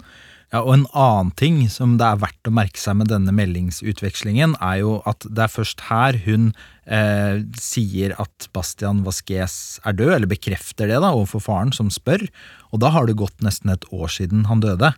Ja, 0.52 0.60
og 0.62 0.72
En 0.74 0.86
annen 0.92 1.32
ting 1.38 1.62
som 1.72 1.96
det 1.98 2.06
er 2.06 2.20
verdt 2.22 2.50
å 2.50 2.54
merke 2.54 2.80
seg 2.80 2.98
med 3.00 3.10
denne 3.10 3.32
meldingsutvekslingen, 3.34 4.56
er 4.62 4.82
jo 4.82 4.98
at 5.08 5.24
det 5.26 5.46
er 5.46 5.52
først 5.52 5.86
her 5.88 6.18
hun 6.26 6.52
eh, 6.86 7.40
sier 7.58 8.14
at 8.20 8.48
Bastian 8.54 9.02
Vasques 9.06 9.80
er 9.84 9.96
død, 9.96 10.12
eller 10.18 10.30
bekrefter 10.30 10.90
det 10.90 11.00
da, 11.00 11.14
overfor 11.14 11.42
faren, 11.48 11.72
som 11.74 11.90
spør. 11.92 12.26
Og 12.72 12.84
da 12.84 12.92
har 12.94 13.08
det 13.08 13.18
gått 13.18 13.42
nesten 13.44 13.72
et 13.72 13.88
år 13.94 14.12
siden 14.12 14.46
han 14.50 14.62
døde. 14.64 14.92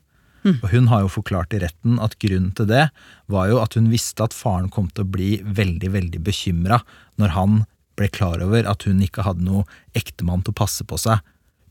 Mm. 0.46 0.58
Og 0.62 0.68
Hun 0.70 0.90
har 0.92 1.02
jo 1.02 1.14
forklart 1.16 1.54
i 1.56 1.62
retten 1.62 1.98
at 2.02 2.18
grunnen 2.22 2.52
til 2.54 2.68
det 2.70 2.88
var 3.32 3.48
jo 3.50 3.58
at 3.58 3.74
hun 3.74 3.88
visste 3.90 4.22
at 4.22 4.36
faren 4.36 4.68
kom 4.70 4.86
til 4.92 5.02
å 5.02 5.10
bli 5.16 5.30
veldig 5.42 5.90
veldig 5.90 6.20
bekymra 6.22 6.82
når 7.18 7.34
han 7.34 7.64
ble 7.98 8.10
klar 8.12 8.42
over 8.44 8.68
at 8.68 8.86
hun 8.86 9.00
ikke 9.02 9.24
hadde 9.26 9.46
noe 9.46 9.64
ektemann 9.96 10.44
til 10.46 10.54
å 10.54 10.60
passe 10.60 10.84
på 10.86 10.98
seg, 11.00 11.24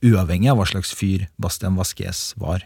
uavhengig 0.03 0.51
av 0.51 0.59
hva 0.59 0.67
slags 0.67 0.91
fyr 0.97 1.29
Bastian 1.39 1.77
Vasques 1.79 2.33
var. 2.41 2.65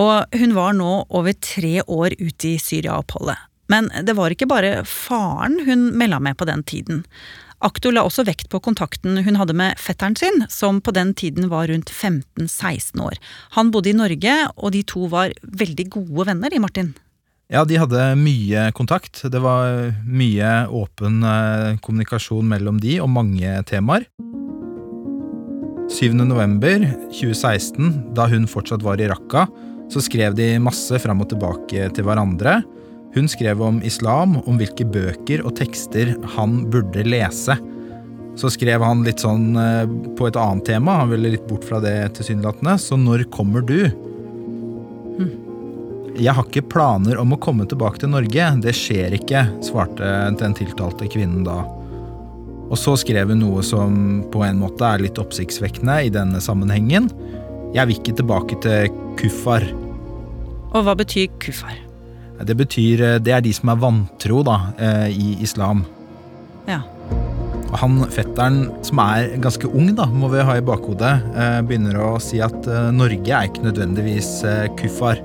Og 0.00 0.38
hun 0.38 0.54
var 0.56 0.72
nå 0.76 0.92
over 1.12 1.32
tre 1.36 1.82
år 1.82 2.16
ute 2.20 2.54
i 2.54 2.58
Syria-oppholdet. 2.60 3.36
Men 3.72 3.88
det 4.04 4.16
var 4.18 4.32
ikke 4.32 4.50
bare 4.50 4.82
faren 4.88 5.60
hun 5.66 5.90
melda 5.96 6.18
med 6.20 6.36
på 6.36 6.48
den 6.48 6.62
tiden. 6.64 7.04
Aktor 7.62 7.94
la 7.94 8.02
også 8.02 8.24
vekt 8.26 8.48
på 8.50 8.58
kontakten 8.64 9.20
hun 9.22 9.36
hadde 9.38 9.54
med 9.54 9.78
fetteren 9.78 10.16
sin, 10.18 10.42
som 10.50 10.80
på 10.82 10.90
den 10.96 11.12
tiden 11.14 11.46
var 11.52 11.68
rundt 11.70 11.92
15-16 11.94 12.98
år. 13.04 13.20
Han 13.54 13.70
bodde 13.70 13.92
i 13.92 13.96
Norge, 13.96 14.34
og 14.56 14.72
de 14.74 14.82
to 14.82 15.06
var 15.12 15.30
veldig 15.46 15.86
gode 15.94 16.26
venner, 16.32 16.50
i 16.50 16.62
Martin. 16.62 16.90
Ja, 17.52 17.64
de 17.68 17.76
hadde 17.78 18.16
mye 18.18 18.72
kontakt. 18.74 19.22
Det 19.30 19.40
var 19.44 19.92
mye 20.08 20.66
åpen 20.72 21.22
eh, 21.22 21.78
kommunikasjon 21.84 22.48
mellom 22.50 22.80
de 22.82 23.00
og 23.04 23.10
mange 23.12 23.62
temaer. 23.68 24.08
7.11.2016, 25.92 28.16
da 28.16 28.24
hun 28.32 28.48
fortsatt 28.48 28.82
var 28.82 28.96
i 28.98 29.06
Raqqa, 29.10 29.46
så 29.90 30.02
skrev 30.04 30.36
de 30.38 30.54
masse 30.62 30.98
fram 31.02 31.24
og 31.24 31.30
tilbake 31.32 31.88
til 31.94 32.06
hverandre. 32.06 32.60
Hun 33.14 33.28
skrev 33.28 33.60
om 33.64 33.82
islam, 33.84 34.38
om 34.46 34.60
hvilke 34.60 34.86
bøker 34.88 35.42
og 35.44 35.56
tekster 35.58 36.14
han 36.36 36.62
burde 36.72 37.04
lese. 37.04 37.58
Så 38.40 38.48
skrev 38.54 38.80
han 38.80 39.02
litt 39.04 39.20
sånn 39.20 39.52
eh, 39.60 39.84
på 40.16 40.30
et 40.30 40.38
annet 40.40 40.64
tema, 40.70 41.02
han 41.02 41.12
ville 41.12 41.34
litt 41.34 41.44
bort 41.50 41.66
fra 41.68 41.82
det 41.84 42.14
tilsynelatende. 42.16 42.78
Så 42.80 42.96
når 42.96 43.26
kommer 43.34 43.64
du? 43.68 43.90
Jeg 46.12 46.34
har 46.36 46.44
ikke 46.44 46.66
planer 46.68 47.16
om 47.20 47.32
å 47.32 47.40
komme 47.40 47.64
tilbake 47.68 48.02
til 48.02 48.10
Norge, 48.12 48.48
det 48.60 48.74
skjer 48.76 49.14
ikke, 49.16 49.46
svarte 49.64 50.08
den 50.40 50.56
tiltalte 50.56 51.08
kvinnen 51.08 51.44
da. 51.46 51.62
Og 52.72 52.76
så 52.80 52.94
skrev 53.00 53.32
hun 53.32 53.40
noe 53.40 53.62
som 53.64 54.20
på 54.32 54.42
en 54.44 54.60
måte 54.60 54.84
er 54.86 55.04
litt 55.04 55.20
oppsiktsvekkende 55.20 55.98
i 56.06 56.12
denne 56.12 56.40
sammenhengen. 56.40 57.08
Jeg 57.72 57.88
vil 57.88 57.98
ikke 57.98 58.16
tilbake 58.20 58.58
til 58.64 58.92
kuffar. 59.20 59.64
Og 60.72 60.84
hva 60.86 60.94
betyr 60.98 61.32
kuffar? 61.40 61.76
Det 62.42 62.56
betyr 62.58 63.20
Det 63.22 63.32
er 63.32 63.40
de 63.44 63.52
som 63.54 63.70
er 63.70 63.78
vantro, 63.80 64.42
da, 64.42 64.72
eh, 64.78 65.08
i 65.10 65.36
islam. 65.42 65.84
Ja. 66.66 66.82
Og 67.72 67.76
han 67.78 68.00
fetteren, 68.10 68.70
som 68.84 68.98
er 68.98 69.36
ganske 69.40 69.68
ung, 69.68 69.94
da, 69.94 70.06
må 70.06 70.28
vi 70.32 70.44
ha 70.44 70.56
i 70.58 70.64
bakhodet, 70.64 71.14
eh, 71.36 71.60
begynner 71.62 71.96
å 71.96 72.20
si 72.20 72.40
at 72.40 72.66
eh, 72.66 72.90
Norge 72.90 73.30
er 73.30 73.48
ikke 73.48 73.64
nødvendigvis 73.68 74.42
kuffar. 74.76 75.22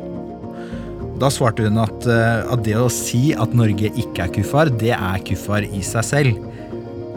Da 1.17 1.29
svarte 1.33 1.65
hun 1.65 1.79
at, 1.81 2.05
eh, 2.05 2.45
at, 2.45 2.61
det 2.65 2.75
å 2.77 2.89
si 2.93 3.31
at 3.33 3.53
Norge 3.57 3.89
ikke 3.89 4.27
er 4.27 4.33
kuffar, 4.35 4.69
det 4.69 4.93
er 4.93 5.23
kuffar 5.25 5.65
i 5.65 5.81
seg 5.85 6.05
selv. 6.05 6.43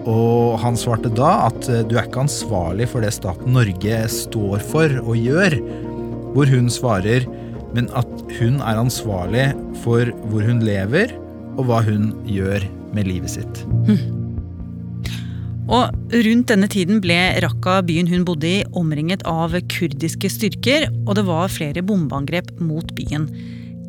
Og 0.09 0.59
han 0.63 0.79
svarte 0.81 1.13
da 1.13 1.49
at 1.51 1.69
eh, 1.69 1.85
du 1.85 1.97
er 1.99 2.07
ikke 2.07 2.25
ansvarlig 2.25 2.89
for 2.93 3.05
det 3.05 3.13
staten 3.17 3.53
Norge 3.57 4.01
står 4.13 4.65
for 4.71 5.01
og 5.05 5.17
gjør. 5.19 5.59
Hvor 6.31 6.47
hun 6.47 6.69
svarer 6.73 7.27
men 7.77 7.91
at 7.99 8.09
hun 8.39 8.59
er 8.63 8.81
ansvarlig 8.81 9.51
for 9.85 10.11
hvor 10.31 10.47
hun 10.47 10.63
lever, 10.67 11.15
og 11.59 11.67
hva 11.69 11.83
hun 11.87 12.11
gjør 12.29 12.65
med 12.97 13.09
livet 13.11 13.35
sitt. 13.37 13.63
Hm. 13.89 14.19
Og 15.71 16.15
rundt 16.27 16.51
denne 16.51 16.67
tiden 16.71 16.99
ble 17.03 17.19
Raqqa, 17.45 17.79
byen 17.87 18.09
hun 18.11 18.25
bodde 18.27 18.49
i, 18.49 18.63
omringet 18.75 19.23
av 19.29 19.55
kurdiske 19.71 20.31
styrker, 20.33 20.89
og 21.07 21.15
det 21.19 21.27
var 21.29 21.53
flere 21.53 21.85
bombeangrep 21.87 22.51
mot 22.59 22.91
byen. 22.99 23.29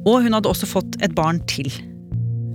Og 0.05 0.27
hun 0.27 0.37
hadde 0.37 0.49
også 0.49 0.69
fått 0.69 0.99
et 1.01 1.15
barn 1.17 1.41
til. 1.49 1.71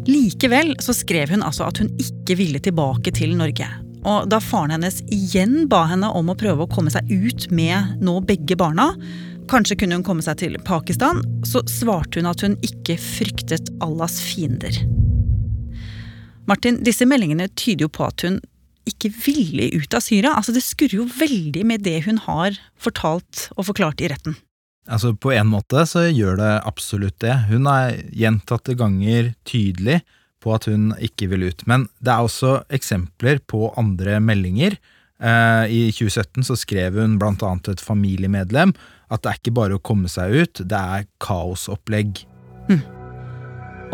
Likevel 0.06 0.76
så 0.82 0.94
skrev 0.94 1.32
hun 1.34 1.42
altså 1.42 1.66
at 1.66 1.80
hun 1.82 1.90
ikke 2.02 2.38
ville 2.38 2.60
tilbake 2.62 3.12
til 3.14 3.34
Norge. 3.38 3.66
Og 4.06 4.28
da 4.30 4.38
faren 4.42 4.76
hennes 4.76 5.00
igjen 5.12 5.64
ba 5.70 5.82
henne 5.90 6.12
om 6.14 6.30
å 6.30 6.36
prøve 6.38 6.64
å 6.64 6.70
komme 6.70 6.92
seg 6.94 7.08
ut 7.10 7.48
med 7.50 7.98
nå 8.06 8.20
begge 8.28 8.58
barna, 8.58 8.92
kanskje 9.50 9.78
kunne 9.80 9.98
hun 9.98 10.06
komme 10.06 10.22
seg 10.22 10.38
til 10.42 10.54
Pakistan, 10.66 11.22
så 11.46 11.62
svarte 11.70 12.20
hun 12.20 12.30
at 12.30 12.42
hun 12.46 12.54
ikke 12.66 12.98
fryktet 13.02 13.70
Allahs 13.82 14.20
fiender. 14.22 14.78
Martin, 16.46 16.78
disse 16.86 17.06
meldingene 17.08 17.48
tyder 17.58 17.88
jo 17.88 17.90
på 17.90 18.06
at 18.06 18.22
hun 18.22 18.38
ikke 18.86 19.10
ville 19.10 19.72
ut 19.74 19.94
av 19.98 20.04
Syria. 20.04 20.36
Altså 20.38 20.54
Det 20.54 20.62
skurrer 20.62 21.00
jo 21.00 21.10
veldig 21.10 21.64
med 21.66 21.82
det 21.82 22.04
hun 22.06 22.22
har 22.22 22.54
fortalt 22.78 23.48
og 23.56 23.66
forklart 23.72 24.02
i 24.04 24.10
retten. 24.12 24.38
Altså 24.86 25.14
På 25.18 25.32
en 25.34 25.48
måte 25.50 25.82
så 25.88 26.06
gjør 26.06 26.38
det 26.40 26.52
absolutt 26.68 27.18
det. 27.24 27.34
Hun 27.50 27.66
er 27.70 27.98
gjentatte 28.14 28.76
ganger 28.78 29.32
tydelig 29.48 30.00
på 30.42 30.52
at 30.54 30.68
hun 30.70 30.92
ikke 31.02 31.30
vil 31.32 31.48
ut. 31.48 31.64
Men 31.66 31.88
det 31.98 32.12
er 32.12 32.26
også 32.26 32.60
eksempler 32.74 33.40
på 33.50 33.72
andre 33.78 34.20
meldinger. 34.22 34.78
Eh, 35.18 35.64
I 35.72 35.80
2017 35.90 36.46
så 36.46 36.58
skrev 36.60 37.00
hun 37.00 37.16
blant 37.20 37.42
annet 37.42 37.72
et 37.72 37.82
familiemedlem 37.82 38.74
at 39.10 39.22
det 39.22 39.30
er 39.30 39.40
ikke 39.40 39.56
bare 39.56 39.78
å 39.78 39.82
komme 39.86 40.10
seg 40.10 40.34
ut, 40.34 40.60
det 40.66 40.78
er 40.98 41.06
kaosopplegg. 41.22 42.24
Mm. 42.68 42.82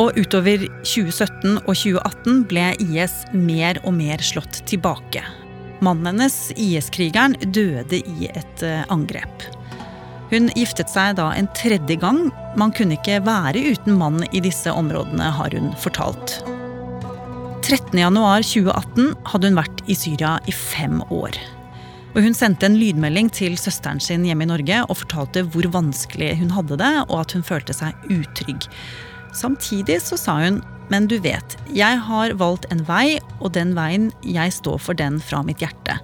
Og 0.01 0.17
utover 0.17 0.65
2017 0.89 1.59
og 1.67 1.75
2018 1.77 2.45
ble 2.49 2.71
IS 2.81 3.19
mer 3.37 3.81
og 3.85 3.95
mer 3.99 4.25
slått 4.25 4.63
tilbake. 4.69 5.21
Mannen 5.85 6.09
hennes, 6.13 6.37
IS-krigeren, 6.57 7.37
døde 7.53 8.01
i 8.01 8.31
et 8.31 8.65
eh, 8.65 8.87
angrep. 8.93 9.45
Hun 10.33 10.49
giftet 10.57 10.89
seg 10.89 11.19
da 11.19 11.29
en 11.37 11.49
tredje 11.53 11.99
gang. 12.01 12.31
Man 12.57 12.73
kunne 12.73 12.97
ikke 12.97 13.21
være 13.27 13.61
uten 13.75 13.99
mann 14.01 14.23
i 14.33 14.41
disse 14.41 14.73
områdene, 14.73 15.29
har 15.37 15.53
hun 15.53 15.75
fortalt. 15.81 16.39
13.1.2018 17.62 19.12
hadde 19.29 19.51
hun 19.51 19.59
vært 19.61 19.83
i 19.93 19.97
Syria 19.97 20.39
i 20.49 20.55
fem 20.57 21.03
år. 21.12 21.37
Og 22.12 22.25
hun 22.25 22.37
sendte 22.37 22.69
en 22.69 22.77
lydmelding 22.81 23.29
til 23.33 23.59
søsteren 23.61 24.01
sin 24.01 24.25
hjemme 24.25 24.45
i 24.45 24.51
Norge 24.51 24.83
og 24.87 24.99
fortalte 25.05 25.45
hvor 25.53 25.69
vanskelig 25.73 26.35
hun 26.41 26.53
hadde 26.57 26.81
det, 26.81 26.93
og 27.09 27.17
at 27.23 27.37
hun 27.37 27.45
følte 27.45 27.77
seg 27.77 27.97
utrygg. 28.12 28.69
Samtidig 29.37 30.01
så 30.05 30.19
sa 30.21 30.41
hun 30.43 30.62
men 30.93 31.07
du 31.09 31.15
vet, 31.25 31.55
jeg 31.73 32.01
har 32.05 32.35
valgt 32.37 32.67
en 32.73 32.83
vei, 32.85 33.17
og 33.41 33.55
den 33.57 33.71
veien, 33.77 34.11
jeg 34.29 34.53
står 34.53 34.81
for 34.83 34.99
den 34.99 35.21
fra 35.25 35.41
mitt 35.47 35.62
hjerte. 35.62 35.95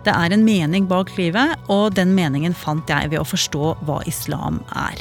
Det 0.00 0.12
er 0.16 0.32
en 0.32 0.44
mening 0.46 0.86
bak 0.88 1.10
livet, 1.18 1.58
og 1.68 1.92
den 1.96 2.14
meningen 2.16 2.54
fant 2.56 2.88
jeg 2.88 3.10
ved 3.12 3.20
å 3.20 3.28
forstå 3.28 3.72
hva 3.84 4.00
islam 4.08 4.62
er. 4.72 5.00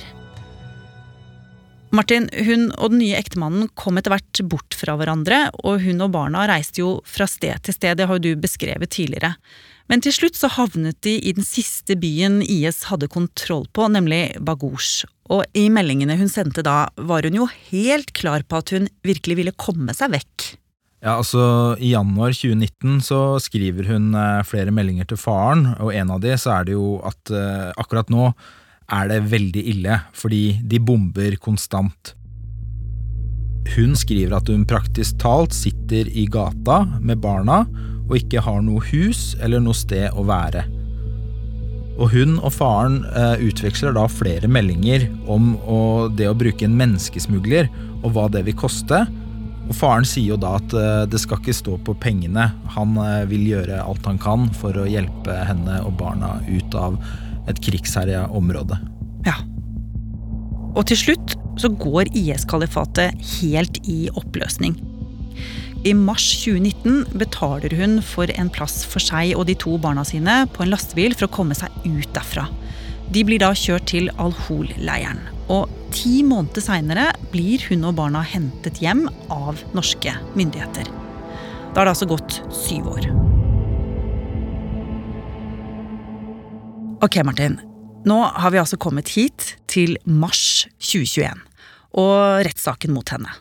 Martin, 1.95 2.27
hun 2.45 2.67
og 2.77 2.91
den 2.91 2.99
nye 3.01 3.17
ektemannen 3.17 3.69
kom 3.79 3.97
etter 3.97 4.13
hvert 4.13 4.41
bort 4.51 4.75
fra 4.77 4.93
hverandre, 4.99 5.47
og 5.63 5.79
hun 5.81 6.03
og 6.05 6.11
barna 6.13 6.43
reiste 6.51 6.83
jo 6.83 6.99
fra 7.07 7.25
sted 7.25 7.63
til 7.65 7.73
sted, 7.73 7.97
det 7.97 8.05
har 8.09 8.19
jo 8.19 8.27
du 8.35 8.43
beskrevet 8.43 8.91
tidligere. 8.93 9.33
Men 9.89 10.03
til 10.05 10.13
slutt 10.13 10.37
så 10.37 10.51
havnet 10.53 10.99
de 11.07 11.15
i 11.17 11.33
den 11.33 11.47
siste 11.47 11.95
byen 11.97 12.43
IS 12.45 12.83
hadde 12.91 13.09
kontroll 13.09 13.65
på, 13.73 13.87
nemlig 13.89 14.35
Baghosh. 14.37 15.07
Og 15.33 15.47
i 15.57 15.65
meldingene 15.73 16.19
hun 16.19 16.29
sendte 16.29 16.61
da, 16.65 16.91
var 16.93 17.25
hun 17.25 17.39
jo 17.39 17.49
helt 17.71 18.13
klar 18.13 18.45
på 18.45 18.61
at 18.61 18.75
hun 18.75 18.91
virkelig 19.07 19.39
ville 19.39 19.57
komme 19.57 19.95
seg 19.97 20.13
vekk. 20.13 20.51
Ja, 20.99 21.15
altså 21.15 21.77
I 21.79 21.93
januar 21.93 22.33
2019 22.35 22.99
så 23.07 23.39
skriver 23.39 23.87
hun 23.87 24.11
eh, 24.19 24.41
flere 24.43 24.73
meldinger 24.75 25.07
til 25.07 25.19
faren, 25.21 25.69
og 25.79 25.93
en 25.95 26.11
av 26.11 26.19
de 26.23 26.33
så 26.35 26.57
er 26.57 26.67
det 26.67 26.75
jo 26.75 26.97
at 27.07 27.31
uh, 27.31 27.71
akkurat 27.79 28.11
nå 28.11 28.33
er 28.91 29.07
det 29.07 29.19
veldig 29.31 29.63
ille, 29.71 29.99
fordi 30.17 30.59
de 30.67 30.81
bomber 30.83 31.37
konstant. 31.39 32.15
Hun 33.77 33.93
skriver 33.95 34.35
at 34.35 34.51
hun 34.51 34.65
praktisk 34.67 35.21
talt 35.21 35.55
sitter 35.55 36.09
i 36.09 36.25
gata 36.27 36.81
med 36.99 37.21
barna 37.23 37.61
og 38.09 38.17
ikke 38.17 38.43
har 38.43 38.59
noe 38.65 38.83
hus 38.89 39.37
eller 39.39 39.61
noe 39.63 39.77
sted 39.77 40.09
å 40.17 40.25
være. 40.27 40.65
Og 41.99 42.11
hun 42.11 42.37
og 42.39 42.51
faren 42.55 43.03
eh, 43.11 43.43
utveksler 43.45 43.93
da 43.95 44.07
flere 44.09 44.49
meldinger 44.51 45.05
om 45.29 45.53
det 46.17 46.27
å 46.31 46.35
bruke 46.37 46.65
en 46.65 46.77
menneskesmugler, 46.79 47.69
og 48.01 48.15
hva 48.15 48.29
det 48.31 48.45
vil 48.47 48.57
koste. 48.57 49.03
Og 49.69 49.77
faren 49.77 50.07
sier 50.07 50.33
jo 50.33 50.39
da 50.41 50.55
at 50.57 50.73
eh, 50.73 51.03
det 51.09 51.21
skal 51.21 51.39
ikke 51.41 51.53
stå 51.53 51.77
på 51.85 51.93
pengene. 52.01 52.49
Han 52.75 52.97
eh, 53.03 53.25
vil 53.29 53.45
gjøre 53.51 53.83
alt 53.83 54.07
han 54.09 54.21
kan 54.21 54.49
for 54.57 54.75
å 54.75 54.87
hjelpe 54.89 55.35
henne 55.45 55.79
og 55.85 55.93
barna 56.01 56.39
ut 56.49 56.77
av 56.77 56.97
et 57.49 57.61
krigsherja 57.63 58.25
område. 58.35 58.79
Ja. 59.27 59.37
Og 60.73 60.85
til 60.89 60.97
slutt 60.97 61.35
så 61.59 61.69
går 61.69 62.09
IS-kalifatet 62.17 63.17
helt 63.39 63.81
i 63.89 64.07
oppløsning. 64.17 64.77
I 65.87 65.93
mars 65.95 66.25
2019 66.41 67.19
betaler 67.19 67.71
hun 67.79 67.99
for 68.03 68.31
en 68.35 68.49
plass 68.51 68.81
for 68.87 69.03
seg 69.03 69.31
og 69.37 69.45
de 69.47 69.55
to 69.59 69.77
barna 69.79 70.03
sine 70.07 70.41
på 70.51 70.65
en 70.65 70.73
lastebil 70.73 71.15
for 71.15 71.29
å 71.29 71.35
komme 71.37 71.55
seg 71.55 71.71
ut 71.85 72.09
derfra. 72.15 72.49
De 73.09 73.23
blir 73.25 73.41
da 73.41 73.53
kjørt 73.55 73.87
til 73.93 74.11
Al-Hol-leiren. 74.19 75.21
Og 75.49 75.69
ti 75.95 76.21
måneder 76.25 76.61
seinere 76.61 77.07
blir 77.33 77.63
hun 77.69 77.87
og 77.89 77.97
barna 77.97 78.21
hentet 78.21 78.81
hjem 78.83 79.07
av 79.33 79.61
norske 79.77 80.13
myndigheter. 80.37 80.89
Da 81.73 81.81
har 81.81 81.89
det 81.89 81.95
altså 81.95 82.09
gått 82.09 82.39
syv 82.53 82.89
år. 82.91 83.09
Ok, 87.05 87.17
Martin. 87.25 87.57
Nå 88.05 88.17
har 88.23 88.53
vi 88.53 88.59
altså 88.61 88.77
kommet 88.79 89.09
hit, 89.15 89.55
til 89.69 89.97
mars 90.05 90.67
2021, 90.81 91.41
og 91.99 92.45
rettssaken 92.47 92.93
mot 92.95 93.11
henne. 93.13 93.31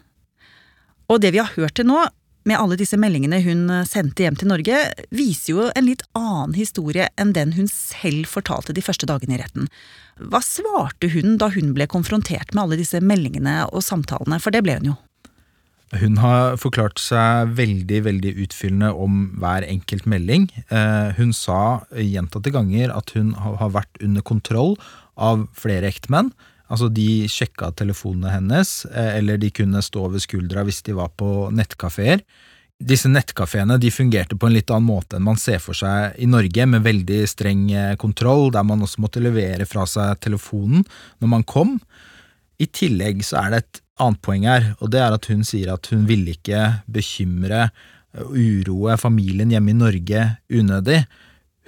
Og 1.09 1.23
det 1.23 1.33
vi 1.35 1.41
har 1.41 1.53
hørt 1.57 1.77
til 1.79 1.89
nå, 1.89 2.03
med 2.49 2.59
alle 2.59 2.79
disse 2.81 2.99
meldingene 3.01 3.41
hun 3.45 3.67
eh, 3.73 3.87
sendte 3.89 4.25
hjem 4.25 4.39
til 4.41 4.51
Norge, 4.53 4.83
viser 5.15 5.53
jo 5.53 5.67
en 5.69 5.89
litt 5.89 6.05
annen 6.19 6.57
historie 6.57 7.09
enn 7.21 7.35
den 7.37 7.55
hun 7.59 7.69
selv 7.71 8.31
fortalte 8.31 8.75
de 8.77 8.85
første 8.85 9.09
dagene 9.09 9.37
i 9.37 9.43
retten. 9.43 9.69
Hva 10.19 10.41
svarte 10.45 11.13
hun 11.13 11.37
da 11.41 11.51
hun 11.55 11.75
ble 11.77 11.87
konfrontert 11.91 12.55
med 12.55 12.65
alle 12.65 12.81
disse 12.81 13.03
meldingene 13.05 13.61
og 13.69 13.85
samtalene, 13.87 14.41
for 14.43 14.55
det 14.55 14.65
ble 14.67 14.81
hun 14.81 14.91
jo? 14.93 14.97
Hun 15.97 16.19
har 16.21 16.59
forklart 16.61 17.01
seg 17.01 17.55
veldig 17.57 18.03
veldig 18.05 18.35
utfyllende 18.45 18.91
om 18.93 19.23
hver 19.41 19.65
enkelt 19.65 20.05
melding. 20.11 20.51
Eh, 20.69 21.17
hun 21.17 21.33
sa 21.33 21.87
gjentatte 21.97 22.53
ganger 22.53 22.93
at 22.93 23.15
hun 23.17 23.33
har 23.39 23.73
vært 23.73 24.03
under 24.05 24.25
kontroll 24.27 24.77
av 25.17 25.47
flere 25.57 25.89
ektemenn. 25.89 26.29
Altså, 26.69 26.91
de 26.93 27.25
sjekka 27.31 27.71
telefonene 27.77 28.33
hennes, 28.35 28.85
eh, 28.93 29.17
eller 29.19 29.41
de 29.41 29.51
kunne 29.55 29.83
stå 29.85 30.09
ved 30.13 30.25
skuldra 30.25 30.67
hvis 30.69 30.83
de 30.85 30.97
var 30.99 31.11
på 31.17 31.49
nettkafeer. 31.55 32.23
Disse 32.79 33.11
nettkafeene 33.11 33.79
fungerte 33.91 34.37
på 34.39 34.47
en 34.47 34.55
litt 34.55 34.71
annen 34.71 34.87
måte 34.87 35.17
enn 35.17 35.27
man 35.27 35.41
ser 35.41 35.59
for 35.59 35.75
seg 35.75 36.15
i 36.21 36.29
Norge, 36.31 36.67
med 36.67 36.85
veldig 36.85 37.25
streng 37.27 37.71
eh, 37.73 37.97
kontroll, 37.97 38.53
der 38.53 38.63
man 38.63 38.85
også 38.85 39.03
måtte 39.03 39.23
levere 39.25 39.67
fra 39.67 39.87
seg 39.87 40.21
telefonen 40.21 40.85
når 41.19 41.29
man 41.29 41.43
kom. 41.43 41.79
I 42.59 42.67
tillegg 42.67 43.25
så 43.27 43.41
er 43.43 43.51
det 43.51 43.63
et 43.65 43.81
annet 43.99 44.23
poeng 44.23 44.47
her, 44.47 44.75
og 44.79 44.93
det 44.93 45.01
er 45.03 45.17
at 45.17 45.27
hun 45.31 45.43
sier 45.47 45.73
at 45.75 45.89
hun 45.91 46.05
ville 46.07 46.37
ikke 46.37 46.85
bekymre 46.87 47.71
og 48.19 48.37
uroe 48.37 48.97
familien 48.99 49.51
hjemme 49.53 49.73
i 49.73 49.79
Norge 49.79 50.23
unødig. 50.53 51.03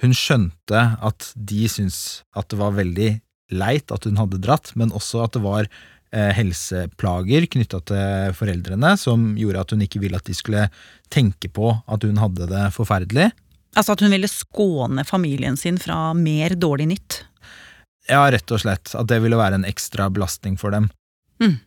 Hun 0.01 0.15
skjønte 0.17 0.85
at 1.01 1.31
de 1.35 1.67
syntes 1.69 2.23
at 2.37 2.49
det 2.51 2.59
var 2.61 2.77
veldig 2.77 3.11
leit 3.51 3.91
at 3.93 4.07
hun 4.07 4.19
hadde 4.19 4.41
dratt, 4.43 4.73
men 4.79 4.93
også 4.95 5.25
at 5.25 5.35
det 5.35 5.43
var 5.43 5.67
eh, 5.67 6.31
helseplager 6.37 7.47
knytta 7.51 7.81
til 7.91 8.35
foreldrene 8.37 8.95
som 8.99 9.31
gjorde 9.39 9.63
at 9.65 9.75
hun 9.75 9.85
ikke 9.85 10.01
ville 10.03 10.19
at 10.19 10.27
de 10.27 10.35
skulle 10.37 10.67
tenke 11.11 11.51
på 11.51 11.73
at 11.85 12.07
hun 12.07 12.21
hadde 12.21 12.49
det 12.51 12.67
forferdelig. 12.75 13.31
Altså 13.77 13.95
at 13.95 14.03
hun 14.03 14.11
ville 14.11 14.27
skåne 14.31 15.05
familien 15.07 15.57
sin 15.59 15.79
fra 15.79 16.11
mer 16.17 16.57
dårlig 16.59 16.89
nytt? 16.91 17.21
Ja, 18.09 18.25
rett 18.33 18.51
og 18.51 18.63
slett. 18.63 18.91
At 18.97 19.07
det 19.07 19.21
ville 19.23 19.39
være 19.39 19.61
en 19.61 19.67
ekstra 19.67 20.09
belastning 20.11 20.57
for 20.59 20.73
dem. 20.75 20.89
Mm. 21.41 21.59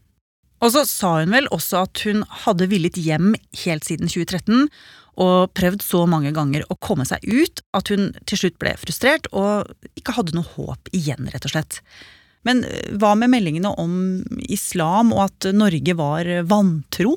Og 0.64 0.72
så 0.72 0.84
sa 0.88 1.18
hun 1.20 1.32
vel 1.34 1.48
også 1.54 1.84
at 1.84 2.04
hun 2.06 2.22
hadde 2.44 2.68
villet 2.70 2.98
hjem 3.00 3.32
helt 3.64 3.88
siden 3.88 4.10
2013, 4.10 4.68
og 5.20 5.52
prøvd 5.56 5.84
så 5.84 6.04
mange 6.10 6.32
ganger 6.34 6.66
å 6.68 6.78
komme 6.82 7.06
seg 7.08 7.24
ut 7.26 7.62
at 7.76 7.92
hun 7.92 8.12
til 8.28 8.40
slutt 8.40 8.58
ble 8.62 8.74
frustrert 8.80 9.28
og 9.32 9.70
ikke 9.98 10.16
hadde 10.18 10.36
noe 10.36 10.48
håp 10.56 10.90
igjen, 10.96 11.30
rett 11.32 11.46
og 11.46 11.54
slett. 11.54 11.80
Men 12.44 12.64
eh, 12.68 12.90
hva 13.00 13.14
med 13.18 13.32
meldingene 13.32 13.74
om 13.80 13.94
islam 14.48 15.14
og 15.16 15.28
at 15.28 15.52
Norge 15.54 15.96
var 15.98 16.28
vantro? 16.50 17.16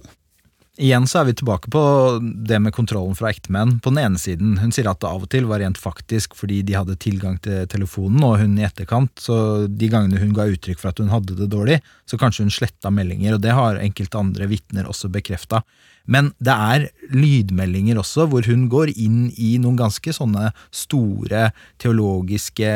Igjen 0.78 1.08
så 1.10 1.24
er 1.24 1.32
vi 1.32 1.34
tilbake 1.40 1.72
på 1.74 1.82
det 2.22 2.60
med 2.62 2.74
kontrollen 2.76 3.16
fra 3.18 3.32
ektemenn. 3.34 3.80
På 3.82 3.90
den 3.90 4.04
ene 4.04 4.20
siden, 4.22 4.60
hun 4.62 4.74
sier 4.74 4.86
at 4.92 5.00
det 5.02 5.10
av 5.10 5.24
og 5.26 5.32
til 5.34 5.48
var 5.50 5.64
rent 5.64 5.80
faktisk 5.82 6.38
fordi 6.38 6.60
de 6.68 6.76
hadde 6.78 7.00
tilgang 7.02 7.40
til 7.42 7.66
telefonen, 7.72 8.22
og 8.22 8.38
hun 8.44 8.54
i 8.60 8.66
etterkant, 8.68 9.16
så 9.18 9.66
de 9.66 9.90
gangene 9.90 10.22
hun 10.22 10.36
ga 10.38 10.46
uttrykk 10.52 10.84
for 10.84 10.92
at 10.92 11.02
hun 11.02 11.10
hadde 11.10 11.40
det 11.40 11.50
dårlig, 11.50 11.80
så 12.06 12.22
kanskje 12.22 12.46
hun 12.46 12.54
sletta 12.54 12.94
meldinger, 12.94 13.36
og 13.36 13.42
det 13.42 13.58
har 13.58 13.82
enkelte 13.82 14.22
andre 14.22 14.50
vitner 14.52 14.90
også 14.90 15.10
bekrefta. 15.10 15.64
Men 16.08 16.32
det 16.40 16.54
er 16.56 16.86
lydmeldinger 17.12 18.00
også, 18.00 18.28
hvor 18.32 18.48
hun 18.48 18.68
går 18.72 18.94
inn 18.96 19.28
i 19.36 19.58
noen 19.62 19.78
ganske 19.80 20.14
sånne 20.16 20.52
store 20.72 21.50
teologiske 21.84 22.72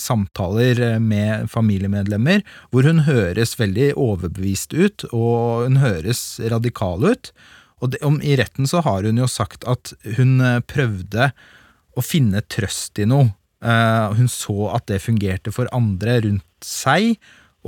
samtaler 0.00 1.00
med 1.00 1.48
familiemedlemmer, 1.52 2.44
hvor 2.70 2.86
hun 2.88 3.06
høres 3.08 3.56
veldig 3.60 3.94
overbevist 3.96 4.76
ut, 4.76 5.08
og 5.10 5.66
hun 5.66 5.80
høres 5.80 6.22
radikal 6.52 7.08
ut. 7.08 7.32
Og 7.80 7.94
det, 7.94 8.02
om, 8.04 8.20
i 8.20 8.36
retten 8.36 8.68
så 8.68 8.84
har 8.84 9.08
hun 9.08 9.20
jo 9.20 9.28
sagt 9.30 9.64
at 9.68 9.94
hun 10.18 10.36
eh, 10.44 10.60
prøvde 10.68 11.30
å 11.96 12.04
finne 12.04 12.44
trøst 12.52 13.00
i 13.00 13.08
noe. 13.08 13.32
Uh, 13.60 14.16
hun 14.16 14.24
så 14.32 14.70
at 14.72 14.86
det 14.88 15.02
fungerte 15.04 15.52
for 15.52 15.68
andre 15.76 16.14
rundt 16.24 16.64
seg, 16.64 17.18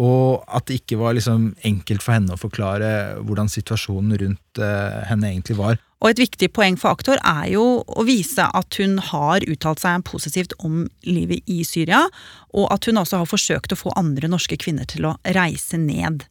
og 0.01 0.45
at 0.49 0.69
det 0.69 0.81
ikke 0.81 0.99
var 1.01 1.17
liksom 1.17 1.51
enkelt 1.69 2.05
for 2.05 2.17
henne 2.17 2.33
å 2.33 2.41
forklare 2.41 2.93
hvordan 3.21 3.51
situasjonen 3.53 4.17
rundt 4.23 4.61
eh, 4.63 5.01
henne 5.11 5.33
egentlig 5.35 5.59
var. 5.59 5.81
Og 6.03 6.11
et 6.11 6.23
viktig 6.25 6.49
poeng 6.57 6.79
for 6.81 6.97
aktor 6.97 7.21
er 7.21 7.53
jo 7.53 7.65
å 7.87 8.05
vise 8.09 8.43
at 8.43 8.79
hun 8.81 8.97
har 9.13 9.45
uttalt 9.47 9.85
seg 9.85 10.03
positivt 10.09 10.57
om 10.65 10.87
livet 11.07 11.47
i 11.47 11.61
Syria, 11.67 12.07
og 12.51 12.73
at 12.75 12.89
hun 12.89 12.99
også 12.99 13.23
har 13.23 13.31
forsøkt 13.31 13.75
å 13.75 13.79
få 13.79 13.95
andre 14.01 14.33
norske 14.33 14.59
kvinner 14.59 14.89
til 14.91 15.07
å 15.07 15.15
reise 15.37 15.79
ned. 15.79 16.27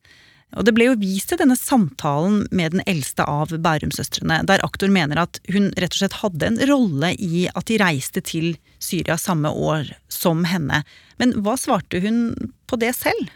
Og 0.59 0.65
Det 0.67 0.73
ble 0.75 0.89
jo 0.89 0.97
vist 0.99 1.29
til 1.31 1.39
denne 1.39 1.55
samtalen 1.55 2.41
med 2.51 2.73
den 2.73 2.83
eldste 2.89 3.23
av 3.23 3.53
Bærum-søstrene, 3.63 4.41
der 4.49 4.63
aktor 4.65 4.91
mener 4.91 5.21
at 5.23 5.39
hun 5.47 5.69
rett 5.79 5.95
og 5.95 6.01
slett 6.01 6.19
hadde 6.19 6.49
en 6.49 6.59
rolle 6.67 7.13
i 7.15 7.45
at 7.47 7.69
de 7.71 7.79
reiste 7.79 8.19
til 8.27 8.57
Syria 8.83 9.15
samme 9.15 9.47
år 9.47 9.93
som 10.11 10.43
henne. 10.49 10.81
Men 11.21 11.37
hva 11.45 11.55
svarte 11.55 12.01
hun 12.03 12.33
på 12.67 12.81
det 12.81 12.91
selv? 12.97 13.31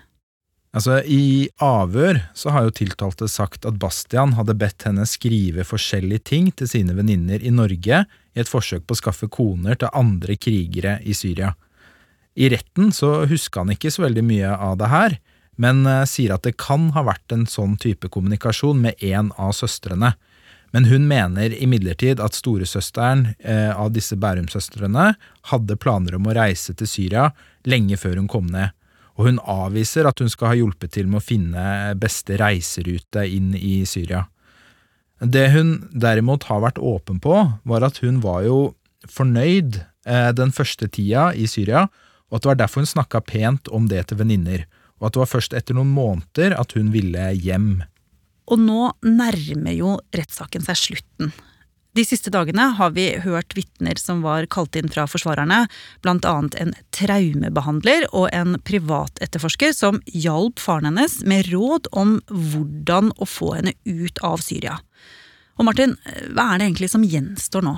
Altså, 0.76 0.98
I 1.08 1.48
avhør 1.64 2.18
så 2.36 2.52
har 2.52 2.66
jo 2.66 2.74
tiltalte 2.76 3.30
sagt 3.32 3.64
at 3.68 3.78
Bastian 3.80 4.34
hadde 4.36 4.58
bedt 4.60 4.84
henne 4.84 5.06
skrive 5.08 5.64
forskjellige 5.64 6.26
ting 6.32 6.50
til 6.52 6.68
sine 6.68 6.98
venninner 6.98 7.40
i 7.40 7.54
Norge 7.54 8.02
i 8.04 8.42
et 8.42 8.52
forsøk 8.52 8.84
på 8.84 8.98
å 8.98 9.00
skaffe 9.00 9.30
koner 9.32 9.80
til 9.80 9.94
andre 9.96 10.36
krigere 10.36 10.98
i 11.08 11.16
Syria. 11.16 11.54
I 12.36 12.52
retten 12.52 12.92
så 12.92 13.22
huska 13.30 13.64
han 13.64 13.72
ikke 13.72 13.94
så 13.96 14.04
veldig 14.04 14.26
mye 14.28 14.52
av 14.52 14.76
det 14.82 14.92
her, 14.92 15.18
men 15.56 15.86
uh, 15.88 16.04
sier 16.04 16.36
at 16.36 16.44
det 16.44 16.58
kan 16.60 16.90
ha 16.92 17.06
vært 17.08 17.32
en 17.32 17.48
sånn 17.48 17.80
type 17.80 18.12
kommunikasjon 18.12 18.82
med 18.84 19.00
en 19.00 19.32
av 19.40 19.56
søstrene. 19.56 20.12
Men 20.76 20.90
hun 20.92 21.08
mener 21.08 21.56
imidlertid 21.56 22.20
at 22.20 22.36
storesøsteren 22.36 23.30
eh, 23.40 23.72
av 23.72 23.94
disse 23.96 24.18
Bærum-søstrene 24.20 25.14
hadde 25.54 25.78
planer 25.80 26.18
om 26.18 26.28
å 26.28 26.34
reise 26.36 26.76
til 26.76 26.90
Syria 26.92 27.30
lenge 27.64 27.96
før 27.96 28.20
hun 28.20 28.28
kom 28.28 28.50
ned 28.52 28.76
og 29.16 29.30
hun 29.30 29.40
avviser 29.40 30.08
at 30.08 30.20
hun 30.20 30.32
skal 30.32 30.52
ha 30.52 30.58
hjulpet 30.60 30.92
til 30.96 31.08
med 31.08 31.22
å 31.22 31.26
finne 31.26 31.66
beste 32.00 32.38
reiserute 32.40 33.24
inn 33.32 33.54
i 33.56 33.78
Syria. 33.88 34.26
Det 35.24 35.48
hun 35.54 35.78
derimot 35.96 36.50
har 36.50 36.64
vært 36.66 36.82
åpen 36.84 37.22
på, 37.24 37.38
var 37.64 37.86
at 37.88 38.02
hun 38.04 38.20
var 38.24 38.44
jo 38.44 38.60
fornøyd 39.08 39.80
eh, 39.80 40.32
den 40.36 40.52
første 40.56 40.90
tida 40.92 41.30
i 41.32 41.48
Syria, 41.48 41.88
og 42.28 42.38
at 42.38 42.44
det 42.44 42.52
var 42.52 42.60
derfor 42.60 42.84
hun 42.84 42.92
snakka 42.92 43.24
pent 43.24 43.72
om 43.72 43.88
det 43.88 44.08
til 44.10 44.20
venninner, 44.20 44.66
og 45.00 45.08
at 45.08 45.16
det 45.16 45.24
var 45.24 45.32
først 45.32 45.56
etter 45.56 45.78
noen 45.78 45.94
måneder 45.96 46.58
at 46.60 46.76
hun 46.76 46.92
ville 46.92 47.30
hjem. 47.40 47.86
Og 48.52 48.62
nå 48.62 48.92
nærmer 49.06 49.74
jo 49.74 49.96
rettssaken 50.14 50.66
seg 50.68 50.82
slutten. 50.82 51.32
De 51.96 52.04
siste 52.04 52.32
dagene 52.34 52.74
har 52.76 52.92
vi 52.92 53.06
hørt 53.24 53.56
vitner 53.56 53.96
som 53.96 54.20
var 54.26 54.50
kalt 54.52 54.76
inn 54.76 54.92
fra 54.92 55.06
forsvarerne, 55.08 55.62
annet 56.04 56.58
en 56.60 56.74
traumebehandler 56.96 58.10
og 58.12 58.28
en 58.36 58.58
privatetterforsker 58.68 59.72
som 59.72 60.02
hjalp 60.12 60.60
faren 60.60 60.90
hennes 60.90 61.22
med 61.24 61.48
råd 61.54 61.88
om 61.96 62.18
hvordan 62.28 63.14
å 63.16 63.30
få 63.30 63.54
henne 63.56 63.78
ut 63.88 64.20
av 64.28 64.44
Syria. 64.44 64.82
Og 65.56 65.70
Martin, 65.70 65.96
hva 66.36 66.52
er 66.52 66.60
det 66.60 66.68
egentlig 66.68 66.92
som 66.92 67.08
gjenstår 67.08 67.64
nå? 67.64 67.78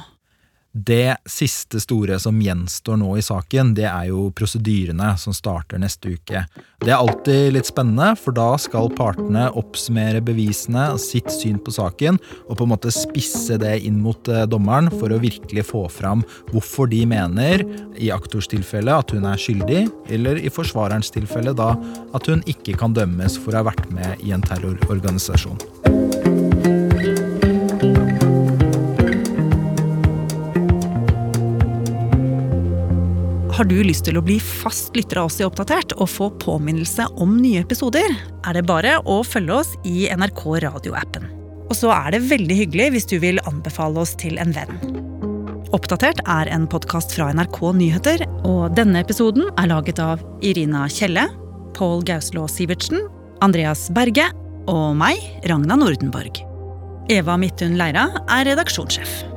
Det 0.78 1.16
siste 1.26 1.80
store 1.82 2.20
som 2.22 2.38
gjenstår 2.42 3.00
nå 3.02 3.16
i 3.18 3.24
saken, 3.26 3.72
det 3.74 3.88
er 3.90 4.12
jo 4.12 4.28
prosedyrene 4.38 5.10
som 5.18 5.34
starter 5.34 5.82
neste 5.82 6.12
uke. 6.14 6.44
Det 6.84 6.92
er 6.92 7.00
alltid 7.00 7.56
litt 7.56 7.66
spennende, 7.66 8.12
for 8.20 8.36
da 8.38 8.52
skal 8.62 8.92
partene 8.94 9.48
oppsummere 9.58 10.22
bevisene 10.22 10.92
og 10.94 11.02
sitt 11.02 11.32
syn 11.34 11.58
på 11.58 11.74
saken, 11.74 12.20
og 12.46 12.60
på 12.60 12.68
en 12.68 12.74
måte 12.76 12.94
spisse 12.94 13.58
det 13.58 13.74
inn 13.90 13.98
mot 14.04 14.30
eh, 14.30 14.46
dommeren 14.46 14.92
for 14.94 15.10
å 15.10 15.22
virkelig 15.24 15.66
få 15.72 15.88
fram 15.90 16.22
hvorfor 16.52 16.92
de 16.94 17.02
mener, 17.10 17.66
i 17.98 18.12
aktors 18.14 18.52
tilfelle, 18.52 18.94
at 18.94 19.16
hun 19.16 19.26
er 19.26 19.42
skyldig, 19.42 19.88
eller 20.14 20.38
i 20.38 20.54
forsvarerens 20.54 21.10
tilfelle 21.16 21.58
da 21.58 21.72
at 22.14 22.30
hun 22.30 22.46
ikke 22.46 22.78
kan 22.78 22.94
dømmes 22.94 23.42
for 23.42 23.56
å 23.56 23.64
ha 23.64 23.72
vært 23.72 23.90
med 23.90 24.22
i 24.22 24.36
en 24.36 24.46
terrororganisasjon. 24.46 25.97
Har 33.58 33.66
du 33.66 33.80
lyst 33.82 34.06
til 34.06 34.20
å 34.20 34.22
bli 34.22 34.36
fast 34.38 34.94
lytter 34.94 35.18
av 35.18 35.32
oss 35.32 35.40
i 35.42 35.46
Oppdatert 35.48 35.96
og 35.96 36.12
få 36.14 36.28
påminnelse 36.44 37.08
om 37.18 37.32
nye 37.42 37.64
episoder, 37.64 38.12
er 38.46 38.54
det 38.54 38.68
bare 38.70 39.00
å 39.10 39.16
følge 39.26 39.56
oss 39.56 39.72
i 39.82 40.04
NRK 40.14 40.44
radioappen. 40.62 41.24
Og 41.66 41.74
så 41.74 41.90
er 41.90 42.14
det 42.14 42.28
veldig 42.30 42.58
hyggelig 42.60 42.92
hvis 42.94 43.08
du 43.10 43.16
vil 43.24 43.42
anbefale 43.50 44.04
oss 44.04 44.12
til 44.22 44.38
en 44.38 44.54
venn. 44.54 44.78
Oppdatert 45.74 46.22
er 46.30 46.52
en 46.54 46.68
podkast 46.70 47.16
fra 47.18 47.32
NRK 47.34 47.58
Nyheter, 47.80 48.26
og 48.46 48.76
denne 48.78 49.02
episoden 49.02 49.50
er 49.58 49.72
laget 49.72 50.04
av 50.06 50.22
Irina 50.46 50.84
Kjelle, 50.94 51.26
Pål 51.74 52.06
Gauslå 52.06 52.46
Sivertsen, 52.54 53.08
Andreas 53.42 53.88
Berge 53.90 54.28
og 54.70 54.94
meg, 55.02 55.18
Ragna 55.50 55.80
Nordenborg. 55.82 56.44
Eva 57.10 57.40
Midthun 57.42 57.74
Leira 57.82 58.06
er 58.38 58.52
redaksjonssjef. 58.52 59.37